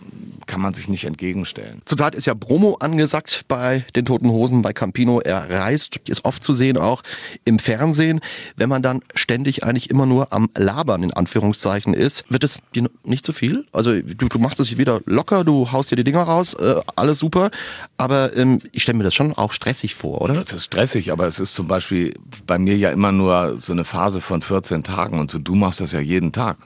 kann 0.46 0.62
man 0.62 0.74
sich 0.74 0.88
nicht 0.90 1.06
entgegenstellen. 1.06 1.82
Zurzeit 1.86 2.16
ist 2.16 2.26
ja 2.26 2.34
Bromo 2.34 2.76
angesagt 2.80 3.46
bei 3.48 3.86
den 3.96 4.06
Toten 4.06 4.30
Hosen, 4.30 4.62
bei 4.62 4.74
Campino. 4.74 5.20
Er 5.20 5.50
reist, 5.50 5.98
ist 6.08 6.26
oft 6.26 6.44
zu 6.44 6.54
sehen 6.54 6.78
auch 6.78 7.04
im 7.46 7.60
Fernsehen. 7.60 8.22
Wenn 8.56 8.70
man 8.70 8.82
dann 8.82 9.02
ständig 9.14 9.64
eigentlich 9.64 9.90
immer 9.90 10.06
nur 10.06 10.34
am 10.34 10.50
Labern 10.56 11.04
in 11.04 11.14
Anführungszeichen 11.14 11.94
ist, 11.94 12.26
wird 12.30 12.44
es 12.44 12.60
dir 12.74 12.90
nicht 13.04 13.26
zu 13.26 13.34
viel? 13.34 13.66
Also 13.72 13.94
du, 13.94 14.28
du 14.28 14.40
machst 14.40 14.60
es 14.60 14.78
wieder 14.78 15.02
locker, 15.06 15.44
du 15.44 15.72
haust 15.72 15.92
dir 15.92 15.96
die 15.96 16.04
Dinger 16.04 16.24
raus, 16.24 16.54
äh, 16.56 16.82
alles 16.96 17.20
super. 17.20 17.50
Aber 17.98 18.36
ähm, 18.36 18.60
ich 18.72 18.84
stelle 18.84 18.98
mir 18.98 19.04
das 19.04 19.14
schon 19.14 19.34
auch 19.34 19.52
stressig 19.52 19.96
vor, 19.96 20.22
oder? 20.22 20.34
Das 20.34 20.54
ist 20.54 20.66
stressig, 20.66 21.12
aber 21.12 21.28
es 21.28 21.40
ist 21.40 21.56
zum 21.56 21.68
Beispiel 21.68 22.14
bei 22.46 22.58
mir 22.58 22.78
ja 22.78 22.90
immer 22.90 23.12
nur 23.12 23.58
so 23.62 23.74
eine 23.74 23.86
Phase 23.86 24.22
von 24.22 24.42
14 24.42 24.84
Tagen 24.84 25.20
und 25.20 25.32
so 25.32 25.40
du 25.40 25.56
machst 25.56 25.82
das 25.82 25.92
ja 25.92 26.00
jeden 26.00 26.32
Tag. 26.32 26.58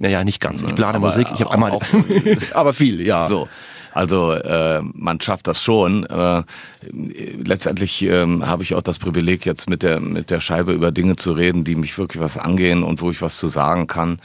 Naja, 0.00 0.24
nicht 0.24 0.40
ganz. 0.40 0.62
Ich 0.62 0.74
plane 0.74 0.96
aber, 0.96 1.06
Musik, 1.06 1.28
ich 1.34 1.40
habe 1.40 1.52
einmal. 1.52 1.78
aber 2.54 2.72
viel, 2.72 3.00
ja. 3.00 3.26
So. 3.26 3.48
Also 3.92 4.32
äh, 4.32 4.82
man 4.94 5.20
schafft 5.20 5.46
das 5.46 5.62
schon. 5.62 6.06
Äh, 6.06 6.42
letztendlich 6.92 8.02
äh, 8.02 8.26
habe 8.42 8.62
ich 8.62 8.74
auch 8.74 8.82
das 8.82 8.98
Privileg, 8.98 9.44
jetzt 9.44 9.68
mit 9.68 9.82
der, 9.82 10.00
mit 10.00 10.30
der 10.30 10.40
Scheibe 10.40 10.72
über 10.72 10.92
Dinge 10.92 11.16
zu 11.16 11.32
reden, 11.32 11.64
die 11.64 11.74
mich 11.74 11.98
wirklich 11.98 12.22
was 12.22 12.36
angehen 12.36 12.82
und 12.82 13.00
wo 13.00 13.10
ich 13.10 13.20
was 13.20 13.36
zu 13.36 13.48
sagen 13.48 13.86
kann. 13.86 14.20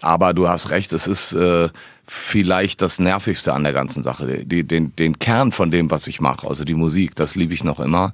Aber 0.00 0.34
du 0.34 0.48
hast 0.48 0.70
recht, 0.70 0.92
es 0.92 1.06
ist 1.06 1.32
äh, 1.32 1.68
vielleicht 2.06 2.82
das 2.82 2.98
Nervigste 2.98 3.52
an 3.52 3.64
der 3.64 3.72
ganzen 3.72 4.02
Sache. 4.02 4.44
Die, 4.44 4.64
den, 4.64 4.94
den 4.96 5.18
Kern 5.18 5.52
von 5.52 5.70
dem, 5.70 5.90
was 5.90 6.06
ich 6.06 6.20
mache, 6.20 6.46
also 6.46 6.64
die 6.64 6.74
Musik, 6.74 7.14
das 7.16 7.34
liebe 7.34 7.54
ich 7.54 7.64
noch 7.64 7.80
immer. 7.80 8.12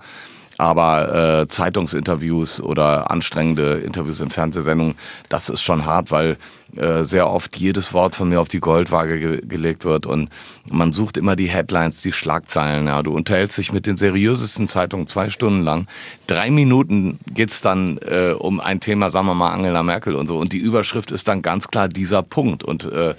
Aber 0.57 1.41
äh, 1.43 1.49
Zeitungsinterviews 1.49 2.61
oder 2.61 3.11
anstrengende 3.11 3.81
Interviews 3.81 4.21
in 4.21 4.31
Fernsehsendungen, 4.31 4.95
das 5.29 5.49
ist 5.49 5.63
schon 5.63 5.85
hart, 5.85 6.13
weil 6.13 6.37
äh, 6.77 7.05
sehr 7.05 7.29
oft 7.29 7.57
jedes 7.57 7.93
Wort 7.93 8.15
von 8.15 8.29
mir 8.29 8.41
auf 8.41 8.49
die 8.49 8.61
Goldwaage 8.61 9.19
ge 9.19 9.41
gelegt 9.47 9.85
wird 9.85 10.07
und 10.07 10.31
man 10.69 10.93
sucht 10.93 11.17
immer 11.17 11.37
die 11.37 11.49
Headlines, 11.49 12.03
die 12.03 12.13
Schlagzeilen. 12.13 12.87
Ja, 12.87 13.03
du 13.03 13.13
unterhältst 13.13 13.59
dich 13.59 13.73
mit 13.73 13.87
den 13.87 13.97
seriösesten 13.97 14.69
Zeitungen 14.69 15.07
zwei 15.07 15.31
Stunden 15.31 15.63
lang. 15.63 15.87
Drei 16.27 16.51
Minuten 16.51 17.19
geht's 17.27 17.61
dann 17.61 17.99
äh, 17.99 18.35
um 18.39 18.61
ein 18.61 18.81
Thema, 18.81 19.11
sagen 19.11 19.27
wir 19.27 19.35
mal 19.35 19.53
Angela 19.53 19.83
Merkel 19.83 20.15
und 20.15 20.27
so. 20.27 20.39
Und 20.39 20.53
die 20.53 20.59
Überschrift 20.59 21.11
ist 21.11 21.29
dann 21.29 21.43
ganz 21.43 21.69
klar 21.69 21.89
dieser 21.89 22.23
Punkt 22.23 22.65
und 22.65 22.85
äh, 22.85 23.15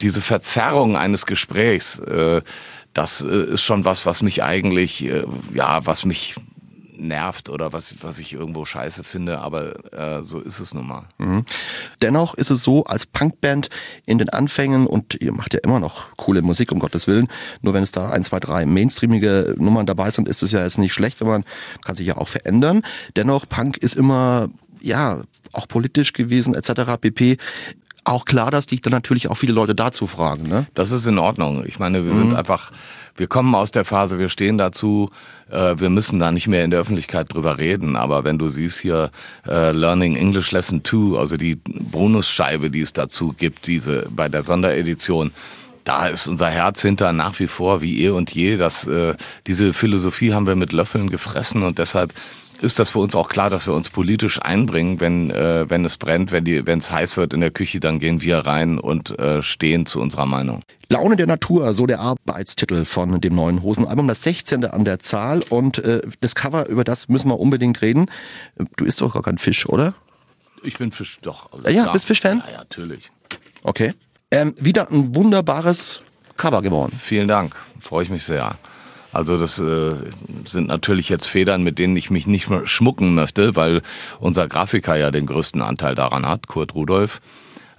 diese 0.00 0.20
Verzerrung 0.20 0.96
eines 0.96 1.26
Gesprächs. 1.26 1.98
Äh, 2.00 2.42
das 2.94 3.20
äh, 3.20 3.54
ist 3.54 3.62
schon 3.62 3.84
was, 3.84 4.06
was 4.06 4.22
mich 4.22 4.42
eigentlich, 4.42 5.04
äh, 5.04 5.24
ja, 5.54 5.84
was 5.86 6.04
mich 6.04 6.34
nervt 6.98 7.48
oder 7.48 7.72
was, 7.72 7.96
was 8.02 8.18
ich 8.18 8.32
irgendwo 8.32 8.64
scheiße 8.64 9.04
finde, 9.04 9.38
aber 9.38 9.92
äh, 9.92 10.22
so 10.22 10.40
ist 10.40 10.60
es 10.60 10.74
nun 10.74 10.86
mal. 10.86 11.08
Mhm. 11.18 11.44
Dennoch 12.02 12.34
ist 12.34 12.50
es 12.50 12.64
so, 12.64 12.84
als 12.84 13.06
Punkband 13.06 13.68
in 14.06 14.18
den 14.18 14.28
Anfängen, 14.28 14.86
und 14.86 15.14
ihr 15.20 15.32
macht 15.32 15.54
ja 15.54 15.60
immer 15.62 15.80
noch 15.80 16.16
coole 16.16 16.42
Musik, 16.42 16.72
um 16.72 16.78
Gottes 16.78 17.06
Willen, 17.06 17.28
nur 17.62 17.74
wenn 17.74 17.82
es 17.82 17.92
da 17.92 18.10
ein, 18.10 18.22
zwei, 18.22 18.40
drei 18.40 18.66
mainstreamige 18.66 19.54
Nummern 19.58 19.86
dabei 19.86 20.10
sind, 20.10 20.28
ist 20.28 20.42
es 20.42 20.52
ja 20.52 20.62
jetzt 20.62 20.78
nicht 20.78 20.92
schlecht, 20.92 21.20
wenn 21.20 21.28
man, 21.28 21.44
kann 21.84 21.96
sich 21.96 22.06
ja 22.06 22.16
auch 22.16 22.28
verändern. 22.28 22.82
Dennoch, 23.16 23.48
Punk 23.48 23.78
ist 23.78 23.94
immer, 23.94 24.48
ja, 24.80 25.22
auch 25.52 25.68
politisch 25.68 26.12
gewesen, 26.12 26.54
etc. 26.54 26.98
pp 27.00 27.38
auch 28.08 28.24
klar, 28.24 28.50
dass 28.50 28.66
dich 28.66 28.80
dann 28.80 28.92
natürlich 28.92 29.28
auch 29.28 29.36
viele 29.36 29.52
Leute 29.52 29.74
dazu 29.74 30.06
fragen. 30.06 30.48
Ne? 30.48 30.66
Das 30.74 30.90
ist 30.90 31.06
in 31.06 31.18
Ordnung. 31.18 31.64
Ich 31.66 31.78
meine, 31.78 32.04
wir 32.04 32.12
mhm. 32.12 32.18
sind 32.18 32.36
einfach, 32.36 32.70
wir 33.16 33.26
kommen 33.26 33.54
aus 33.54 33.70
der 33.70 33.84
Phase, 33.84 34.18
wir 34.18 34.28
stehen 34.28 34.58
dazu, 34.58 35.10
äh, 35.50 35.74
wir 35.78 35.90
müssen 35.90 36.18
da 36.18 36.30
nicht 36.30 36.48
mehr 36.48 36.64
in 36.64 36.70
der 36.70 36.80
Öffentlichkeit 36.80 37.32
drüber 37.32 37.58
reden. 37.58 37.96
Aber 37.96 38.24
wenn 38.24 38.38
du 38.38 38.48
siehst 38.48 38.80
hier 38.80 39.10
äh, 39.46 39.72
Learning 39.72 40.16
English 40.16 40.50
Lesson 40.50 40.82
2, 40.84 41.18
also 41.18 41.36
die 41.36 41.56
Bonusscheibe, 41.66 42.70
die 42.70 42.80
es 42.80 42.92
dazu 42.92 43.34
gibt, 43.36 43.66
diese 43.66 44.06
bei 44.10 44.28
der 44.28 44.42
Sonderedition, 44.42 45.32
da 45.84 46.06
ist 46.06 46.28
unser 46.28 46.50
Herz 46.50 46.82
hinter 46.82 47.14
nach 47.14 47.38
wie 47.40 47.46
vor 47.46 47.80
wie 47.80 48.04
eh 48.04 48.10
und 48.10 48.30
je. 48.34 48.56
Das, 48.56 48.86
äh, 48.86 49.14
diese 49.46 49.72
Philosophie 49.72 50.34
haben 50.34 50.46
wir 50.46 50.54
mit 50.54 50.72
Löffeln 50.72 51.08
gefressen 51.08 51.62
und 51.62 51.78
deshalb 51.78 52.12
ist 52.60 52.78
das 52.78 52.90
für 52.90 52.98
uns 52.98 53.14
auch 53.14 53.28
klar, 53.28 53.50
dass 53.50 53.66
wir 53.66 53.74
uns 53.74 53.88
politisch 53.88 54.40
einbringen, 54.42 55.00
wenn, 55.00 55.30
äh, 55.30 55.68
wenn 55.68 55.84
es 55.84 55.96
brennt, 55.96 56.32
wenn 56.32 56.78
es 56.78 56.90
heiß 56.90 57.16
wird 57.16 57.34
in 57.34 57.40
der 57.40 57.50
Küche, 57.50 57.80
dann 57.80 57.98
gehen 57.98 58.22
wir 58.22 58.38
rein 58.38 58.78
und 58.78 59.18
äh, 59.18 59.42
stehen 59.42 59.86
zu 59.86 60.00
unserer 60.00 60.26
Meinung. 60.26 60.62
Laune 60.88 61.16
der 61.16 61.26
Natur, 61.26 61.72
so 61.72 61.86
der 61.86 62.00
Arbeitstitel 62.00 62.84
von 62.84 63.20
dem 63.20 63.34
neuen 63.34 63.62
Hosenalbum, 63.62 64.08
das 64.08 64.22
16. 64.22 64.64
an 64.64 64.84
der 64.84 64.98
Zahl 64.98 65.40
und 65.50 65.78
äh, 65.78 66.02
das 66.20 66.34
Cover, 66.34 66.66
über 66.68 66.84
das 66.84 67.08
müssen 67.08 67.28
wir 67.30 67.38
unbedingt 67.38 67.82
reden. 67.82 68.06
Du 68.76 68.84
isst 68.84 69.00
doch 69.00 69.12
gar 69.12 69.22
kein 69.22 69.38
Fisch, 69.38 69.68
oder? 69.68 69.94
Ich 70.62 70.78
bin 70.78 70.90
Fisch, 70.90 71.18
doch. 71.22 71.52
Also 71.52 71.70
ja, 71.70 71.92
bist 71.92 72.06
Fischfan? 72.06 72.42
Ja, 72.46 72.52
ja, 72.52 72.58
natürlich. 72.58 73.10
Okay. 73.62 73.92
Ähm, 74.30 74.54
wieder 74.58 74.90
ein 74.90 75.14
wunderbares 75.14 76.02
Cover 76.36 76.62
geworden. 76.62 76.98
Vielen 76.98 77.28
Dank, 77.28 77.54
freue 77.80 78.02
ich 78.02 78.10
mich 78.10 78.24
sehr. 78.24 78.56
Also 79.12 79.38
das 79.38 79.58
äh, 79.58 79.94
sind 80.46 80.68
natürlich 80.68 81.08
jetzt 81.08 81.26
Federn, 81.26 81.62
mit 81.62 81.78
denen 81.78 81.96
ich 81.96 82.10
mich 82.10 82.26
nicht 82.26 82.50
mehr 82.50 82.66
schmucken 82.66 83.14
möchte, 83.14 83.56
weil 83.56 83.82
unser 84.18 84.48
Grafiker 84.48 84.96
ja 84.96 85.10
den 85.10 85.26
größten 85.26 85.62
Anteil 85.62 85.94
daran 85.94 86.26
hat, 86.26 86.46
Kurt 86.46 86.74
Rudolf. 86.74 87.20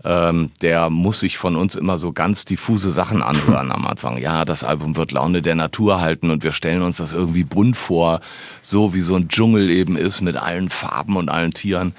Ähm, 0.06 0.52
der 0.62 0.90
muss 0.90 1.20
sich 1.20 1.38
von 1.38 1.56
uns 1.56 1.76
immer 1.76 1.98
so 1.98 2.14
ganz 2.14 2.46
diffuse 2.46 2.92
Sachen 2.92 3.22
anhören 3.22 3.72
am 3.72 3.86
Anfang. 3.86 4.18
Ja, 4.18 4.46
das 4.46 4.64
Album 4.64 4.96
wird 4.96 5.12
Laune 5.12 5.42
der 5.42 5.56
Natur 5.56 6.00
halten 6.00 6.30
und 6.30 6.44
wir 6.44 6.54
stellen 6.54 6.82
uns 6.82 6.98
das 6.98 7.12
irgendwie 7.12 7.44
bunt 7.44 7.76
vor, 7.76 8.22
so 8.62 8.94
wie 8.94 9.02
so 9.02 9.16
ein 9.16 9.28
Dschungel 9.28 9.70
eben 9.70 9.98
ist 9.98 10.22
mit 10.22 10.38
allen 10.38 10.70
Farben 10.70 11.18
und 11.18 11.30
allen 11.30 11.54
Tieren. 11.54 11.94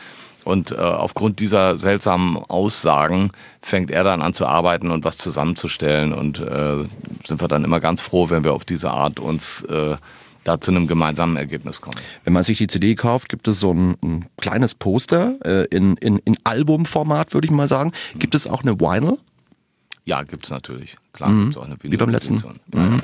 Und 0.50 0.73
äh, 0.73 0.76
aufgrund 0.76 1.38
dieser 1.38 1.78
seltsamen 1.78 2.37
Aussagen 2.37 3.30
fängt 3.62 3.92
er 3.92 4.02
dann 4.02 4.21
an 4.21 4.35
zu 4.35 4.47
arbeiten 4.47 4.90
und 4.90 5.04
was 5.04 5.16
zusammenzustellen. 5.16 6.12
Und 6.12 6.40
äh, 6.40 6.85
sind 7.25 7.40
wir 7.40 7.47
dann 7.47 7.62
immer 7.62 7.78
ganz 7.78 8.00
froh, 8.00 8.30
wenn 8.30 8.42
wir 8.42 8.52
auf 8.52 8.64
diese 8.64 8.90
Art 8.90 9.21
uns 9.21 9.62
äh, 9.62 9.97
da 10.42 10.61
zu 10.61 10.73
einem 10.73 10.88
gemeinsamen 10.88 11.37
Ergebnis 11.37 11.80
kommen. 11.80 11.97
Wenn 12.25 12.33
man 12.33 12.42
sich 12.42 12.59
die 12.59 12.66
CD 12.66 12.97
kauft, 12.97 13.28
gibt 13.28 13.47
es 13.47 13.61
so 13.61 13.73
ein, 13.73 13.97
ein 14.02 14.26
kleines 14.40 14.75
Poster 14.75 15.37
äh, 15.45 15.66
in, 15.66 15.97
in, 15.99 16.19
in 16.19 16.37
Albumformat, 16.42 17.33
würde 17.33 17.47
ich 17.47 17.52
mal 17.52 17.69
sagen. 17.69 17.92
Gibt 18.19 18.35
es 18.35 18.49
auch 18.49 18.62
eine 18.62 18.80
Vinyl? 18.80 19.19
Ja, 20.04 20.25
gibt 20.25 20.47
es 20.47 20.50
natürlich. 20.50 20.97
Klar, 21.12 21.30
mhm. 21.30 21.42
gibt 21.42 21.57
es 21.57 21.59
auch 21.59 21.66
eine 21.66 21.76
Vinyl. 21.80 21.92
Wie 21.92 21.97
beim 21.97 22.11
letzten. 22.11 22.42
Mhm. 22.73 23.00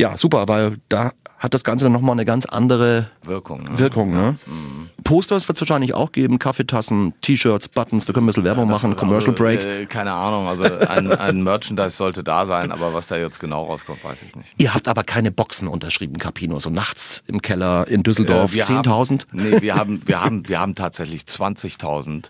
Ja, 0.00 0.16
super, 0.16 0.46
weil 0.48 0.78
da 0.88 1.12
hat 1.38 1.54
das 1.54 1.64
Ganze 1.64 1.84
dann 1.84 1.92
nochmal 1.92 2.12
eine 2.12 2.24
ganz 2.24 2.46
andere 2.46 3.10
Wirkung. 3.22 3.62
Ne? 3.62 3.78
Wirkung 3.78 4.10
ne? 4.10 4.36
Mhm. 4.46 4.90
Posters 5.04 5.48
wird 5.48 5.56
es 5.56 5.62
wahrscheinlich 5.62 5.94
auch 5.94 6.12
geben, 6.12 6.38
Kaffeetassen, 6.38 7.14
T-Shirts, 7.20 7.68
Buttons, 7.68 8.06
wir 8.06 8.12
können 8.12 8.26
ein 8.26 8.28
bisschen 8.28 8.44
Werbung 8.44 8.66
ja, 8.66 8.72
machen, 8.72 8.96
Commercial 8.96 9.30
also, 9.30 9.42
Break. 9.42 9.60
Äh, 9.60 9.86
keine 9.86 10.12
Ahnung, 10.12 10.48
also 10.48 10.64
ein, 10.64 11.10
ein, 11.12 11.42
Merchandise 11.44 11.96
sollte 11.96 12.24
da 12.24 12.46
sein, 12.46 12.72
aber 12.72 12.92
was 12.92 13.06
da 13.06 13.16
jetzt 13.16 13.40
genau 13.40 13.64
rauskommt, 13.64 14.04
weiß 14.04 14.22
ich 14.24 14.36
nicht. 14.36 14.54
Ihr 14.58 14.74
habt 14.74 14.88
aber 14.88 15.04
keine 15.04 15.30
Boxen 15.30 15.68
unterschrieben, 15.68 16.18
Capino, 16.18 16.58
so 16.58 16.70
nachts 16.70 17.22
im 17.26 17.40
Keller 17.40 17.86
in 17.88 18.02
Düsseldorf, 18.02 18.54
äh, 18.54 18.60
10.000? 18.60 19.26
Nee, 19.32 19.60
wir 19.62 19.76
haben, 19.76 20.02
wir, 20.04 20.22
haben, 20.22 20.48
wir 20.48 20.60
haben 20.60 20.74
tatsächlich 20.74 21.22
20.000 21.22 22.26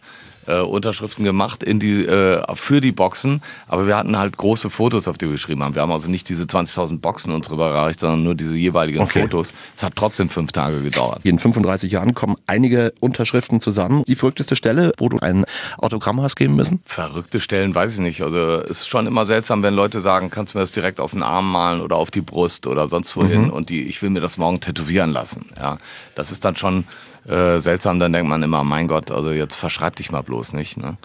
äh, 0.48 0.60
Unterschriften 0.60 1.24
gemacht 1.24 1.62
in 1.62 1.78
die, 1.78 2.04
äh, 2.04 2.42
für 2.54 2.80
die 2.80 2.92
Boxen, 2.92 3.42
aber 3.66 3.86
wir 3.86 3.96
hatten 3.96 4.18
halt 4.18 4.36
große 4.36 4.70
Fotos, 4.70 5.06
auf 5.06 5.18
die 5.18 5.26
wir 5.26 5.32
geschrieben 5.32 5.62
haben. 5.62 5.74
Wir 5.74 5.82
haben 5.82 5.92
also 5.92 6.10
nicht 6.10 6.28
diese 6.28 6.44
20.000 6.44 7.00
Boxen 7.00 7.32
uns 7.32 7.48
überreicht, 7.48 8.00
sondern 8.00 8.22
nur 8.22 8.34
diese 8.34 8.56
jeweiligen 8.56 9.00
okay. 9.00 9.22
Fotos. 9.22 9.52
Es 9.74 9.82
hat 9.82 9.94
trotzdem 9.94 10.28
fünf 10.28 10.52
Tage 10.52 10.82
gedauert. 10.82 11.20
In 11.24 11.38
35 11.38 11.92
Jahren 11.92 12.14
kommen 12.14 12.36
einige 12.46 12.92
Unterschriften 13.00 13.60
zusammen. 13.60 14.04
Die 14.06 14.14
verrückteste 14.14 14.56
Stelle, 14.56 14.92
wo 14.98 15.08
du 15.08 15.18
ein 15.18 15.44
Autogramm 15.76 16.20
hast 16.22 16.36
geben 16.36 16.56
müssen? 16.56 16.80
Verrückte 16.84 17.40
Stellen 17.40 17.74
weiß 17.74 17.94
ich 17.94 18.00
nicht. 18.00 18.22
Also 18.22 18.38
es 18.62 18.80
ist 18.80 18.88
schon 18.88 19.06
immer 19.06 19.26
seltsam, 19.26 19.62
wenn 19.62 19.74
Leute 19.74 20.00
sagen, 20.00 20.30
kannst 20.30 20.54
du 20.54 20.58
mir 20.58 20.62
das 20.62 20.72
direkt 20.72 21.00
auf 21.00 21.12
den 21.12 21.22
Arm 21.22 21.50
malen 21.50 21.80
oder 21.80 21.96
auf 21.96 22.10
die 22.10 22.22
Brust 22.22 22.66
oder 22.66 22.88
sonst 22.88 23.16
wohin 23.16 23.44
mhm. 23.44 23.50
und 23.50 23.70
die, 23.70 23.82
ich 23.82 24.00
will 24.02 24.10
mir 24.10 24.20
das 24.20 24.38
morgen 24.38 24.60
tätowieren 24.60 25.12
lassen. 25.12 25.46
Ja, 25.58 25.78
das 26.14 26.32
ist 26.32 26.44
dann 26.44 26.56
schon 26.56 26.84
äh, 27.28 27.60
seltsam, 27.60 28.00
dann 28.00 28.12
denkt 28.12 28.28
man 28.28 28.42
immer, 28.42 28.64
mein 28.64 28.88
Gott, 28.88 29.10
also 29.10 29.32
jetzt 29.32 29.54
verschreib 29.54 29.96
dich 29.96 30.10
mal 30.10 30.22
bloß 30.22 30.38
nicht. 30.52 30.76
Ne? 30.76 30.97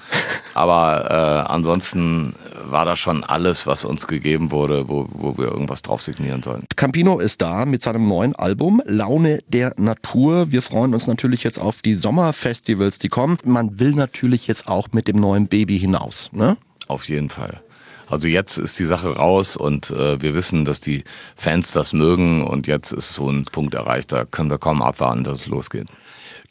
Aber 0.53 1.09
äh, 1.09 1.51
ansonsten 1.51 2.35
war 2.65 2.85
das 2.85 2.99
schon 2.99 3.23
alles, 3.23 3.67
was 3.67 3.85
uns 3.85 4.07
gegeben 4.07 4.51
wurde, 4.51 4.87
wo, 4.87 5.07
wo 5.11 5.37
wir 5.37 5.45
irgendwas 5.45 5.81
drauf 5.81 6.01
signieren 6.01 6.43
sollen. 6.43 6.65
Campino 6.75 7.19
ist 7.19 7.41
da 7.41 7.65
mit 7.65 7.81
seinem 7.81 8.07
neuen 8.07 8.35
Album 8.35 8.81
Laune 8.85 9.43
der 9.47 9.73
Natur. 9.77 10.51
Wir 10.51 10.61
freuen 10.61 10.93
uns 10.93 11.07
natürlich 11.07 11.43
jetzt 11.43 11.59
auf 11.59 11.81
die 11.81 11.93
Sommerfestivals, 11.93 12.99
die 12.99 13.09
kommen. 13.09 13.37
Man 13.43 13.79
will 13.79 13.91
natürlich 13.91 14.47
jetzt 14.47 14.67
auch 14.67 14.89
mit 14.91 15.07
dem 15.07 15.17
neuen 15.17 15.47
Baby 15.47 15.79
hinaus. 15.79 16.29
Ne? 16.33 16.57
Auf 16.87 17.07
jeden 17.09 17.29
Fall. 17.29 17.61
Also 18.07 18.27
jetzt 18.27 18.57
ist 18.57 18.77
die 18.79 18.85
Sache 18.85 19.15
raus 19.15 19.55
und 19.55 19.89
äh, 19.89 20.21
wir 20.21 20.35
wissen, 20.35 20.65
dass 20.65 20.79
die 20.79 21.03
Fans 21.35 21.71
das 21.71 21.93
mögen 21.93 22.45
und 22.45 22.67
jetzt 22.67 22.91
ist 22.91 23.13
so 23.13 23.29
ein 23.29 23.45
Punkt 23.45 23.73
erreicht, 23.73 24.11
da 24.11 24.25
können 24.25 24.51
wir 24.51 24.59
kaum 24.59 24.81
abwarten, 24.81 25.23
dass 25.23 25.41
es 25.41 25.47
losgeht. 25.47 25.87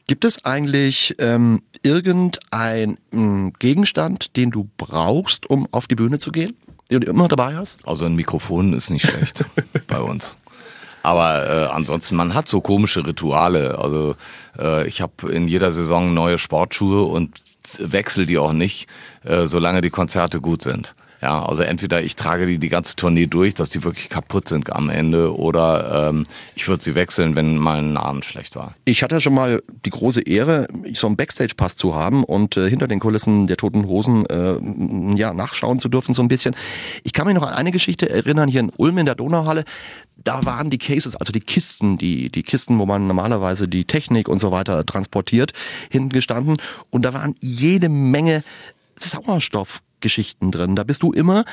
Gibt 0.07 0.25
es 0.25 0.45
eigentlich 0.45 1.15
ähm, 1.19 1.63
irgendein 1.83 2.99
ähm, 3.13 3.53
Gegenstand, 3.59 4.37
den 4.37 4.51
du 4.51 4.69
brauchst, 4.77 5.49
um 5.49 5.67
auf 5.71 5.87
die 5.87 5.95
Bühne 5.95 6.19
zu 6.19 6.33
gehen, 6.33 6.57
den 6.91 7.01
du 7.01 7.07
immer 7.09 7.29
dabei 7.29 7.57
hast? 7.57 7.87
Also 7.87 8.05
ein 8.05 8.17
Mikrofon 8.17 8.73
ist 8.73 8.91
nicht 8.91 9.07
schlecht 9.07 9.45
bei 9.87 10.01
uns. 10.01 10.37
Aber 11.03 11.49
äh, 11.49 11.73
ansonsten, 11.73 12.17
man 12.17 12.35
hat 12.35 12.49
so 12.49 12.61
komische 12.61 13.05
Rituale. 13.05 13.79
Also 13.79 14.15
äh, 14.59 14.87
ich 14.87 15.01
habe 15.01 15.33
in 15.33 15.49
jeder 15.49 15.73
Saison 15.73 16.15
neue 16.15 16.39
Sportschuhe 16.39 17.03
und 17.03 17.41
wechsle 17.79 18.27
die 18.27 18.39
auch 18.39 18.53
nicht, 18.53 18.89
äh, 19.25 19.47
solange 19.47 19.81
die 19.81 19.91
Konzerte 19.91 20.41
gut 20.41 20.63
sind. 20.63 20.95
Ja, 21.23 21.45
also 21.45 21.63
entweder 21.63 22.03
ich 22.03 22.17
trage 22.17 22.47
die 22.47 22.59
die 22.59 22.69
ganze 22.69 22.97
Tournee 22.97 23.27
durch, 23.27 23.55
dass 23.55 23.71
die 23.71 23.85
wirklich 23.85 24.09
kaputt 24.09 24.49
sind 24.49 24.73
am 24.73 24.91
Ende, 24.91 25.37
oder 25.37 26.09
ähm, 26.09 26.27
ich 26.57 26.67
würde 26.67 26.83
sie 26.83 26.97
wechseln, 26.97 27.37
wenn 27.37 27.59
mal 27.59 27.79
ein 27.79 27.97
Abend 27.97 28.25
schlecht 28.25 28.57
war. 28.57 28.75
Ich 28.85 29.05
hatte 29.05 29.21
schon 29.21 29.35
mal 29.35 29.63
die 29.87 29.91
große 29.91 30.23
Ehre, 30.23 30.67
so 30.95 31.07
einen 31.07 31.17
Backstage-Pass 31.17 31.77
zu 31.77 31.95
haben 31.95 32.25
und 32.25 32.57
äh, 32.57 32.69
hinter 32.69 32.89
den 32.89 32.99
Kulissen 32.99 33.47
der 33.47 33.57
Toten 33.57 33.87
Hosen 33.87 34.27
äh, 34.27 35.17
ja, 35.17 35.33
nachschauen 35.33 35.79
zu 35.79 35.89
dürfen 35.89 36.13
so 36.13 36.23
ein 36.23 36.29
bisschen. 36.29 36.57
Ich 37.05 37.13
kann 37.13 37.29
mich 37.29 37.37
noch 37.37 37.45
an 37.45 37.55
eine 37.55 37.71
Geschichte 37.71 38.11
erinnern, 38.11 38.49
hier 38.49 38.61
in 38.61 38.73
Ulm 38.77 38.99
in 38.99 39.07
der 39.07 39.15
Donauhalle. 39.15 39.63
Da 40.17 40.45
waren 40.45 40.71
die 40.71 40.79
Cases, 40.79 41.15
also 41.15 41.33
die 41.33 41.41
Kisten, 41.41 41.99
die, 41.99 42.31
die 42.31 42.43
Kisten, 42.43 42.81
wo 42.81 42.87
man 42.87 43.07
normalerweise 43.07 43.69
die 43.69 43.85
Technik 43.85 44.29
und 44.29 44.39
so 44.39 44.51
weiter 44.51 44.85
transportiert, 44.85 45.53
hinten 45.89 46.09
gestanden. 46.09 46.57
Und 46.91 47.05
da 47.05 47.15
waren 47.15 47.37
jede 47.41 47.89
Menge 47.89 48.43
Sauerstoffgeschichten 50.03 50.51
drin. 50.51 50.77
Da 50.77 50.85
bist 50.85 51.03
du 51.03 51.13
immer 51.13 51.45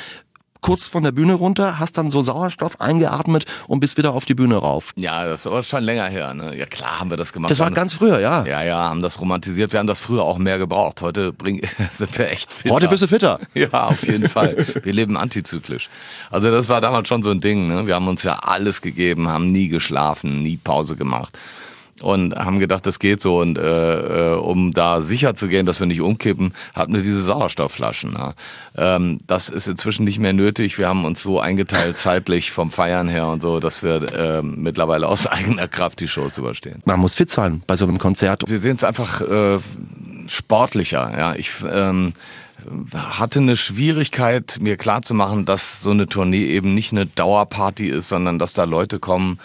kurz 0.62 0.90
von 0.90 1.04
der 1.04 1.14
Bühne 1.14 1.36
runter, 1.36 1.80
hast 1.80 1.98
dann 1.98 2.10
so 2.10 2.22
Sauerstoff 2.22 2.82
eingeatmet 2.82 3.46
und 3.68 3.80
bist 3.80 3.96
wieder 3.96 4.14
auf 4.14 4.26
die 4.26 4.36
Bühne 4.36 4.58
rauf. 4.58 4.92
Ja, 4.98 5.24
das 5.24 5.42
ist 5.42 5.48
aber 5.48 5.64
schon 5.64 5.84
länger 5.84 6.08
her. 6.08 6.34
Ne? 6.34 6.54
Ja 6.58 6.66
klar 6.66 7.00
haben 7.00 7.10
wir 7.10 7.16
das 7.16 7.32
gemacht. 7.32 7.50
Das 7.50 7.60
war 7.60 7.72
ganz 7.72 7.94
früher, 7.94 8.20
ja. 8.20 8.44
Ja, 8.46 8.62
ja, 8.62 8.76
haben 8.90 9.02
das 9.02 9.22
romantisiert. 9.22 9.72
Wir 9.72 9.80
haben 9.80 9.88
das 9.88 10.00
früher 10.00 10.24
auch 10.24 10.38
mehr 10.38 10.58
gebraucht. 10.58 11.02
Heute 11.02 11.32
bring, 11.32 11.62
sind 11.94 12.18
wir 12.18 12.30
echt 12.30 12.52
fitter. 12.52 12.76
Heute 12.76 12.90
bist 12.90 13.04
du 13.04 13.08
fitter. 13.08 13.40
Ja, 13.54 13.88
auf 13.88 14.06
jeden 14.06 14.28
Fall. 14.30 14.66
Wir 14.84 14.94
leben 14.94 15.18
antizyklisch. 15.18 15.90
Also 16.30 16.52
das 16.52 16.70
war 16.70 16.82
damals 16.82 17.08
schon 17.08 17.24
so 17.24 17.32
ein 17.32 17.40
Ding. 17.42 17.68
Ne? 17.68 17.88
Wir 17.88 17.96
haben 17.96 18.08
uns 18.08 18.24
ja 18.24 18.40
alles 18.40 18.82
gegeben, 18.82 19.28
haben 19.28 19.52
nie 19.52 19.70
geschlafen, 19.70 20.44
nie 20.44 20.58
Pause 20.58 20.96
gemacht 20.96 21.38
und 22.02 22.36
haben 22.36 22.60
gedacht, 22.60 22.86
das 22.86 23.00
geht 23.00 23.22
so. 23.22 23.40
Und 23.40 23.58
äh, 23.58 24.34
äh, 24.34 24.36
um 24.36 24.72
da 24.72 25.02
sicher 25.02 25.36
zu 25.36 25.48
gehen, 25.48 25.66
dass 25.66 25.80
wir 25.80 25.88
nicht 25.88 26.02
umkippen, 26.02 26.54
hatten 26.74 26.94
wir 26.94 27.02
diese 27.02 27.22
Sauerstoffflaschen. 27.22 28.14
Ja. 28.14 28.34
Ähm, 28.78 29.20
das 29.28 29.50
ist 29.50 29.68
inzwischen 29.68 30.06
nicht 30.06 30.20
mehr 30.20 30.34
nötig. 30.34 30.78
Wir 30.78 30.88
haben 30.88 31.06
uns 31.06 31.22
so 31.22 31.40
eingeteilt 31.40 31.98
zeitlich 31.98 32.52
vom 32.52 32.72
Feiern 32.72 33.08
her 33.08 33.28
und 33.28 33.42
so, 33.42 33.60
dass 33.60 33.84
wir 33.84 34.14
äh, 34.14 34.42
mittlerweile 34.42 35.08
aus 35.08 35.28
eigener 35.28 35.68
Kraft 35.68 36.00
die 36.00 36.08
Shows 36.08 36.38
überstehen. 36.38 36.82
Man 36.86 37.00
muss 37.00 37.16
fit 37.16 37.30
sein 37.30 37.62
bei 37.68 37.76
so 37.76 37.86
einem 37.86 38.00
Konzert. 38.00 38.44
Wir 38.48 38.60
sehen 38.60 38.78
es 38.78 38.84
einfach 38.84 39.22
äh, 39.22 39.60
sportlicher. 40.28 41.12
Ja, 41.18 41.36
ich 41.36 41.52
ähm, 41.70 42.14
hatte 42.94 43.40
eine 43.40 43.58
Schwierigkeit, 43.58 44.58
mir 44.60 44.78
klarzumachen, 44.78 45.46
dass 45.46 45.82
so 45.82 45.92
eine 45.92 46.08
Tournee 46.08 46.46
eben 46.46 46.74
nicht 46.74 46.92
eine 46.92 47.06
Dauerparty 47.06 47.88
ist, 47.88 48.10
sondern 48.10 48.40
dass 48.40 48.54
da 48.54 48.66
Leute 48.66 49.00
kommen, 49.00 49.40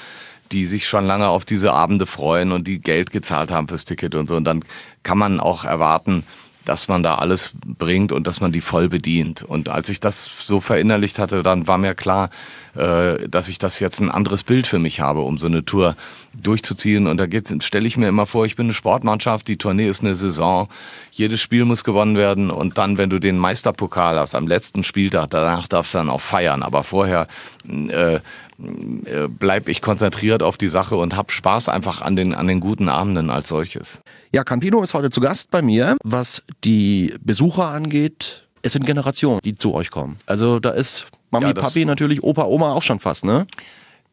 die 0.55 0.67
sich 0.67 0.87
schon 0.87 1.05
lange 1.05 1.27
auf 1.29 1.45
diese 1.45 1.73
Abende 1.73 2.07
freuen 2.07 2.53
und 2.53 2.69
die 2.69 2.79
Geld 2.79 3.11
gezahlt 3.11 3.51
haben 3.51 3.67
fürs 3.67 3.85
Ticket 3.85 4.15
und 4.15 4.29
so. 4.29 4.37
Und 4.37 4.45
dann 4.45 4.61
kann 5.03 5.19
man 5.19 5.41
auch 5.41 5.65
erwarten, 5.65 6.25
dass 6.65 6.89
man 6.89 7.03
da 7.03 7.17
alles 7.17 7.51
bringt 7.55 8.13
und 8.13 8.27
dass 8.27 8.41
man 8.41 8.53
die 8.53 8.61
voll 8.61 8.89
bedient. 8.89 9.43
Und 9.43 9.69
als 9.69 9.89
ich 9.89 10.01
das 10.01 10.47
so 10.47 10.61
verinnerlicht 10.61 11.19
hatte, 11.19 11.43
dann 11.43 11.67
war 11.67 11.77
mir 11.77 11.95
klar, 11.95 12.31
äh, 12.75 13.29
dass 13.29 13.49
ich 13.49 13.59
das 13.59 13.81
jetzt 13.81 14.01
ein 14.01 14.11
anderes 14.11 14.45
Bild 14.45 14.67
für 14.67 14.79
mich 14.79 15.01
habe, 15.01 15.21
um 15.21 15.37
so 15.37 15.47
eine 15.47 15.65
Tour 15.65 15.95
durchzuziehen. 16.33 17.07
Und 17.07 17.19
da 17.19 17.27
stelle 17.61 17.87
ich 17.87 17.97
mir 17.97 18.09
immer 18.09 18.27
vor, 18.27 18.47
ich 18.47 18.57
bin 18.57 18.67
eine 18.67 18.73
Sportmannschaft, 18.73 19.47
die 19.49 19.59
Tournee 19.59 19.89
ist 19.89 20.03
eine 20.03 20.15
Saison, 20.15 20.69
jedes 21.13 21.41
Spiel 21.41 21.65
muss 21.65 21.85
gewonnen 21.85 22.17
werden 22.17 22.51
und 22.51 22.79
dann, 22.79 22.97
wenn 22.97 23.11
du 23.11 23.19
den 23.19 23.39
Meisterpokal 23.39 24.19
hast, 24.19 24.35
am 24.35 24.47
letzten 24.47 24.85
Spieltag, 24.85 25.31
danach 25.31 25.69
darfst 25.69 25.95
du 25.95 25.99
dann 25.99 26.11
auch 26.11 26.21
feiern. 26.21 26.63
Aber 26.63 26.83
vorher 26.83 27.29
äh, 27.69 28.21
bleibe 28.57 29.71
ich 29.71 29.83
konzentriert 29.83 30.43
auf 30.43 30.57
die 30.57 30.69
Sache 30.69 30.97
und 30.97 31.17
habe 31.17 31.33
Spaß 31.33 31.69
einfach 31.69 32.03
an 32.03 32.17
den, 32.17 32.35
an 32.35 32.47
den 32.47 32.61
guten 32.61 32.89
Abenden 32.89 33.31
als 33.31 33.49
solches. 33.49 34.01
Ja, 34.33 34.45
Campino 34.45 34.83
ist 34.83 34.95
heute 34.95 35.11
zu 35.11 35.21
Gast 35.21 35.51
bei 35.51 35.63
mir. 35.63 35.97
Was 36.03 36.43
die 36.63 37.15
Besucher 37.21 37.69
angeht, 37.69 38.47
es 38.63 38.73
sind 38.73 38.87
Generationen, 38.87 39.41
die 39.45 39.55
zu 39.55 39.75
euch 39.75 39.91
kommen. 39.91 40.17
Also 40.27 40.61
da 40.61 40.71
ist 40.71 41.07
Mami, 41.31 41.47
ja, 41.47 41.53
Papi, 41.53 41.85
natürlich 41.85 42.23
Opa, 42.23 42.45
Oma 42.45 42.73
auch 42.73 42.83
schon 42.83 43.01
fast, 43.01 43.25
ne? 43.25 43.47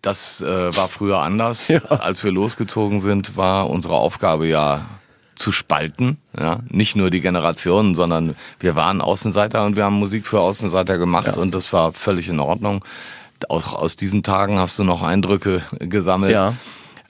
Das 0.01 0.41
äh, 0.41 0.75
war 0.75 0.87
früher 0.87 1.19
anders. 1.19 1.67
Ja. 1.71 1.79
Als 1.89 2.23
wir 2.23 2.31
losgezogen 2.31 2.99
sind, 2.99 3.37
war 3.37 3.69
unsere 3.69 3.95
Aufgabe 3.95 4.47
ja 4.47 4.85
zu 5.35 5.51
spalten. 5.51 6.17
Ja? 6.37 6.59
Nicht 6.69 6.95
nur 6.95 7.09
die 7.09 7.21
Generationen, 7.21 7.95
sondern 7.95 8.35
wir 8.59 8.75
waren 8.75 9.01
Außenseiter 9.01 9.63
und 9.65 9.75
wir 9.75 9.85
haben 9.85 9.95
Musik 9.95 10.25
für 10.25 10.39
Außenseiter 10.39 10.97
gemacht 10.97 11.27
ja. 11.27 11.33
und 11.35 11.53
das 11.53 11.71
war 11.71 11.93
völlig 11.93 12.29
in 12.29 12.39
Ordnung. 12.39 12.83
Auch 13.49 13.73
aus 13.73 13.95
diesen 13.95 14.23
Tagen 14.23 14.59
hast 14.59 14.77
du 14.77 14.83
noch 14.83 15.01
Eindrücke 15.01 15.61
gesammelt. 15.79 16.33
Ja. 16.33 16.53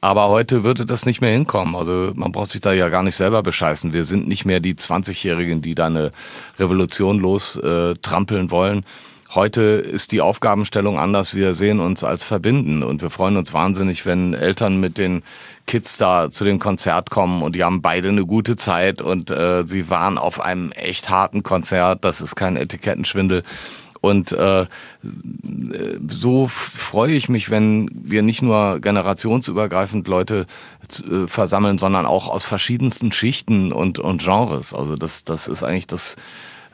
Aber 0.03 0.29
heute 0.29 0.63
würde 0.63 0.85
das 0.85 1.05
nicht 1.05 1.21
mehr 1.21 1.31
hinkommen. 1.31 1.75
Also 1.75 2.11
man 2.15 2.31
braucht 2.31 2.49
sich 2.49 2.61
da 2.61 2.73
ja 2.73 2.89
gar 2.89 3.03
nicht 3.03 3.15
selber 3.15 3.43
bescheißen. 3.43 3.93
Wir 3.93 4.03
sind 4.03 4.27
nicht 4.27 4.45
mehr 4.45 4.59
die 4.59 4.73
20-Jährigen, 4.73 5.61
die 5.61 5.75
da 5.75 5.85
eine 5.85 6.11
Revolution 6.57 7.19
los 7.19 7.55
äh, 7.57 7.93
trampeln 8.01 8.49
wollen. 8.49 8.83
Heute 9.33 9.61
ist 9.61 10.11
die 10.11 10.19
Aufgabenstellung 10.19 10.99
anders. 10.99 11.35
Wir 11.35 11.53
sehen 11.53 11.79
uns 11.79 12.03
als 12.03 12.23
verbinden 12.23 12.83
und 12.83 13.01
wir 13.01 13.09
freuen 13.09 13.37
uns 13.37 13.53
wahnsinnig, 13.53 14.05
wenn 14.05 14.33
Eltern 14.33 14.81
mit 14.81 14.97
den 14.97 15.23
Kids 15.67 15.95
da 15.95 16.29
zu 16.29 16.43
dem 16.43 16.59
Konzert 16.59 17.11
kommen 17.11 17.41
und 17.41 17.55
die 17.55 17.63
haben 17.63 17.81
beide 17.81 18.09
eine 18.09 18.25
gute 18.25 18.57
Zeit 18.57 19.01
und 19.01 19.31
äh, 19.31 19.63
sie 19.65 19.89
waren 19.89 20.17
auf 20.17 20.41
einem 20.41 20.73
echt 20.73 21.09
harten 21.09 21.43
Konzert. 21.43 22.03
Das 22.03 22.19
ist 22.19 22.35
kein 22.35 22.57
Etikettenschwindel. 22.57 23.43
Und 24.01 24.31
äh, 24.31 24.65
so 26.09 26.47
freue 26.47 27.13
ich 27.13 27.29
mich, 27.29 27.51
wenn 27.51 27.87
wir 27.93 28.23
nicht 28.23 28.41
nur 28.41 28.79
generationsübergreifend 28.79 30.07
Leute 30.07 30.47
äh, 31.09 31.27
versammeln, 31.27 31.77
sondern 31.77 32.07
auch 32.07 32.27
aus 32.27 32.45
verschiedensten 32.45 33.11
Schichten 33.11 33.71
und, 33.71 33.99
und 33.99 34.23
Genres. 34.23 34.73
Also 34.73 34.95
das, 34.95 35.23
das 35.23 35.47
ist 35.47 35.61
eigentlich 35.61 35.87
das 35.87 36.15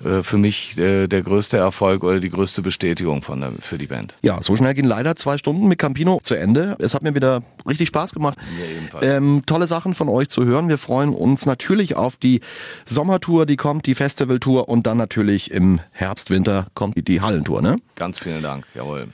äh, 0.04 0.22
für 0.22 0.38
mich 0.38 0.78
äh, 0.78 1.08
der 1.08 1.22
größte 1.22 1.58
Erfolg 1.58 2.04
oder 2.04 2.20
die 2.20 2.30
größte 2.30 2.62
Bestätigung 2.62 3.22
von 3.22 3.42
der, 3.42 3.52
für 3.60 3.78
die 3.78 3.88
Band. 3.88 4.16
Ja, 4.22 4.42
so 4.42 4.56
schnell 4.56 4.74
gehen 4.74 4.86
leider 4.86 5.16
zwei 5.16 5.38
Stunden 5.38 5.68
mit 5.68 5.80
Campino 5.80 6.20
zu 6.22 6.36
Ende. 6.36 6.76
Es 6.80 6.94
hat 6.94 7.04
mir 7.04 7.16
wieder 7.16 7.42
richtig 7.68 7.88
Spaß 7.88 8.14
gemacht. 8.14 8.38
Ähm, 9.02 9.44
tolle 9.46 9.68
Sachen 9.68 9.94
von 9.94 10.10
euch 10.10 10.30
zu 10.30 10.46
hören. 10.46 10.70
Wir 10.70 10.78
freuen 10.78 11.14
uns 11.14 11.46
natürlich 11.46 11.96
auf 11.96 12.16
die 12.18 12.42
Sommertour, 12.86 13.46
die 13.46 13.56
kommt, 13.56 13.86
die 13.86 13.96
Festivaltour 13.96 14.70
und 14.70 14.86
dann 14.86 14.98
natürlich 14.98 15.52
im 15.52 15.80
Herbst, 15.92 16.30
Winter 16.30 16.66
kommt 16.74 16.96
die 17.08 17.22
Hallentour, 17.22 17.62
ne? 17.62 17.78
Ganz 17.96 18.20
vielen 18.20 18.44
Dank, 18.44 18.66
jawohl. 18.76 19.08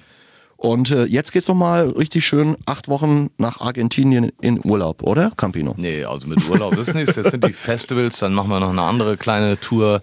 Und 0.64 0.92
äh, 0.92 1.04
jetzt 1.04 1.34
geht's 1.34 1.50
noch 1.50 1.56
mal 1.56 1.90
richtig 1.90 2.26
schön 2.26 2.56
acht 2.66 2.88
Wochen 2.88 3.30
nach 3.38 3.60
Argentinien 3.60 4.32
in 4.40 4.64
Urlaub, 4.64 5.04
oder, 5.04 5.32
Campino? 5.36 5.76
Nee, 5.78 6.06
also 6.06 6.26
mit 6.26 6.50
Urlaub 6.50 6.78
ist 6.78 6.94
nichts. 6.94 7.18
Jetzt 7.18 7.32
sind 7.32 7.44
die 7.46 7.52
Festivals, 7.54 8.20
dann 8.20 8.34
machen 8.34 8.50
wir 8.50 8.62
noch 8.62 8.70
eine 8.70 8.82
andere 8.82 9.18
kleine 9.18 9.60
Tour 9.60 10.02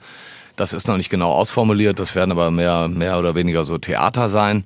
das 0.57 0.73
ist 0.73 0.89
noch 0.89 0.97
nicht 0.97 1.11
genau 1.11 1.33
ausformuliert, 1.33 1.99
das 1.99 2.15
werden 2.15 2.33
aber 2.33 2.51
mehr, 2.51 2.89
mehr 2.89 3.19
oder 3.19 3.35
weniger 3.35 3.65
so 3.65 3.79
Theater 3.79 4.31
sein. 4.31 4.65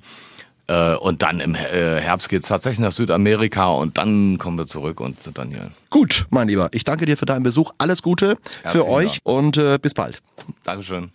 Äh, 0.67 0.95
und 0.95 1.21
dann 1.21 1.39
im 1.39 1.53
äh, 1.55 1.99
Herbst 2.01 2.29
geht 2.29 2.41
es 2.41 2.49
tatsächlich 2.49 2.79
nach 2.79 2.91
Südamerika 2.91 3.69
und 3.69 3.97
dann 3.97 4.37
kommen 4.39 4.57
wir 4.57 4.65
zurück 4.65 4.99
und 4.99 5.21
sind 5.21 5.37
dann 5.37 5.49
hier. 5.49 5.69
Gut, 5.91 6.25
mein 6.31 6.47
Lieber, 6.47 6.69
ich 6.71 6.83
danke 6.83 7.05
dir 7.05 7.17
für 7.17 7.27
deinen 7.27 7.43
Besuch. 7.43 7.71
Alles 7.77 8.01
Gute 8.01 8.37
Herzlichen 8.63 8.71
für 8.71 8.87
euch 8.87 9.21
Dank. 9.23 9.37
und 9.37 9.57
äh, 9.57 9.77
bis 9.79 9.93
bald. 9.93 10.21
Dankeschön. 10.63 11.11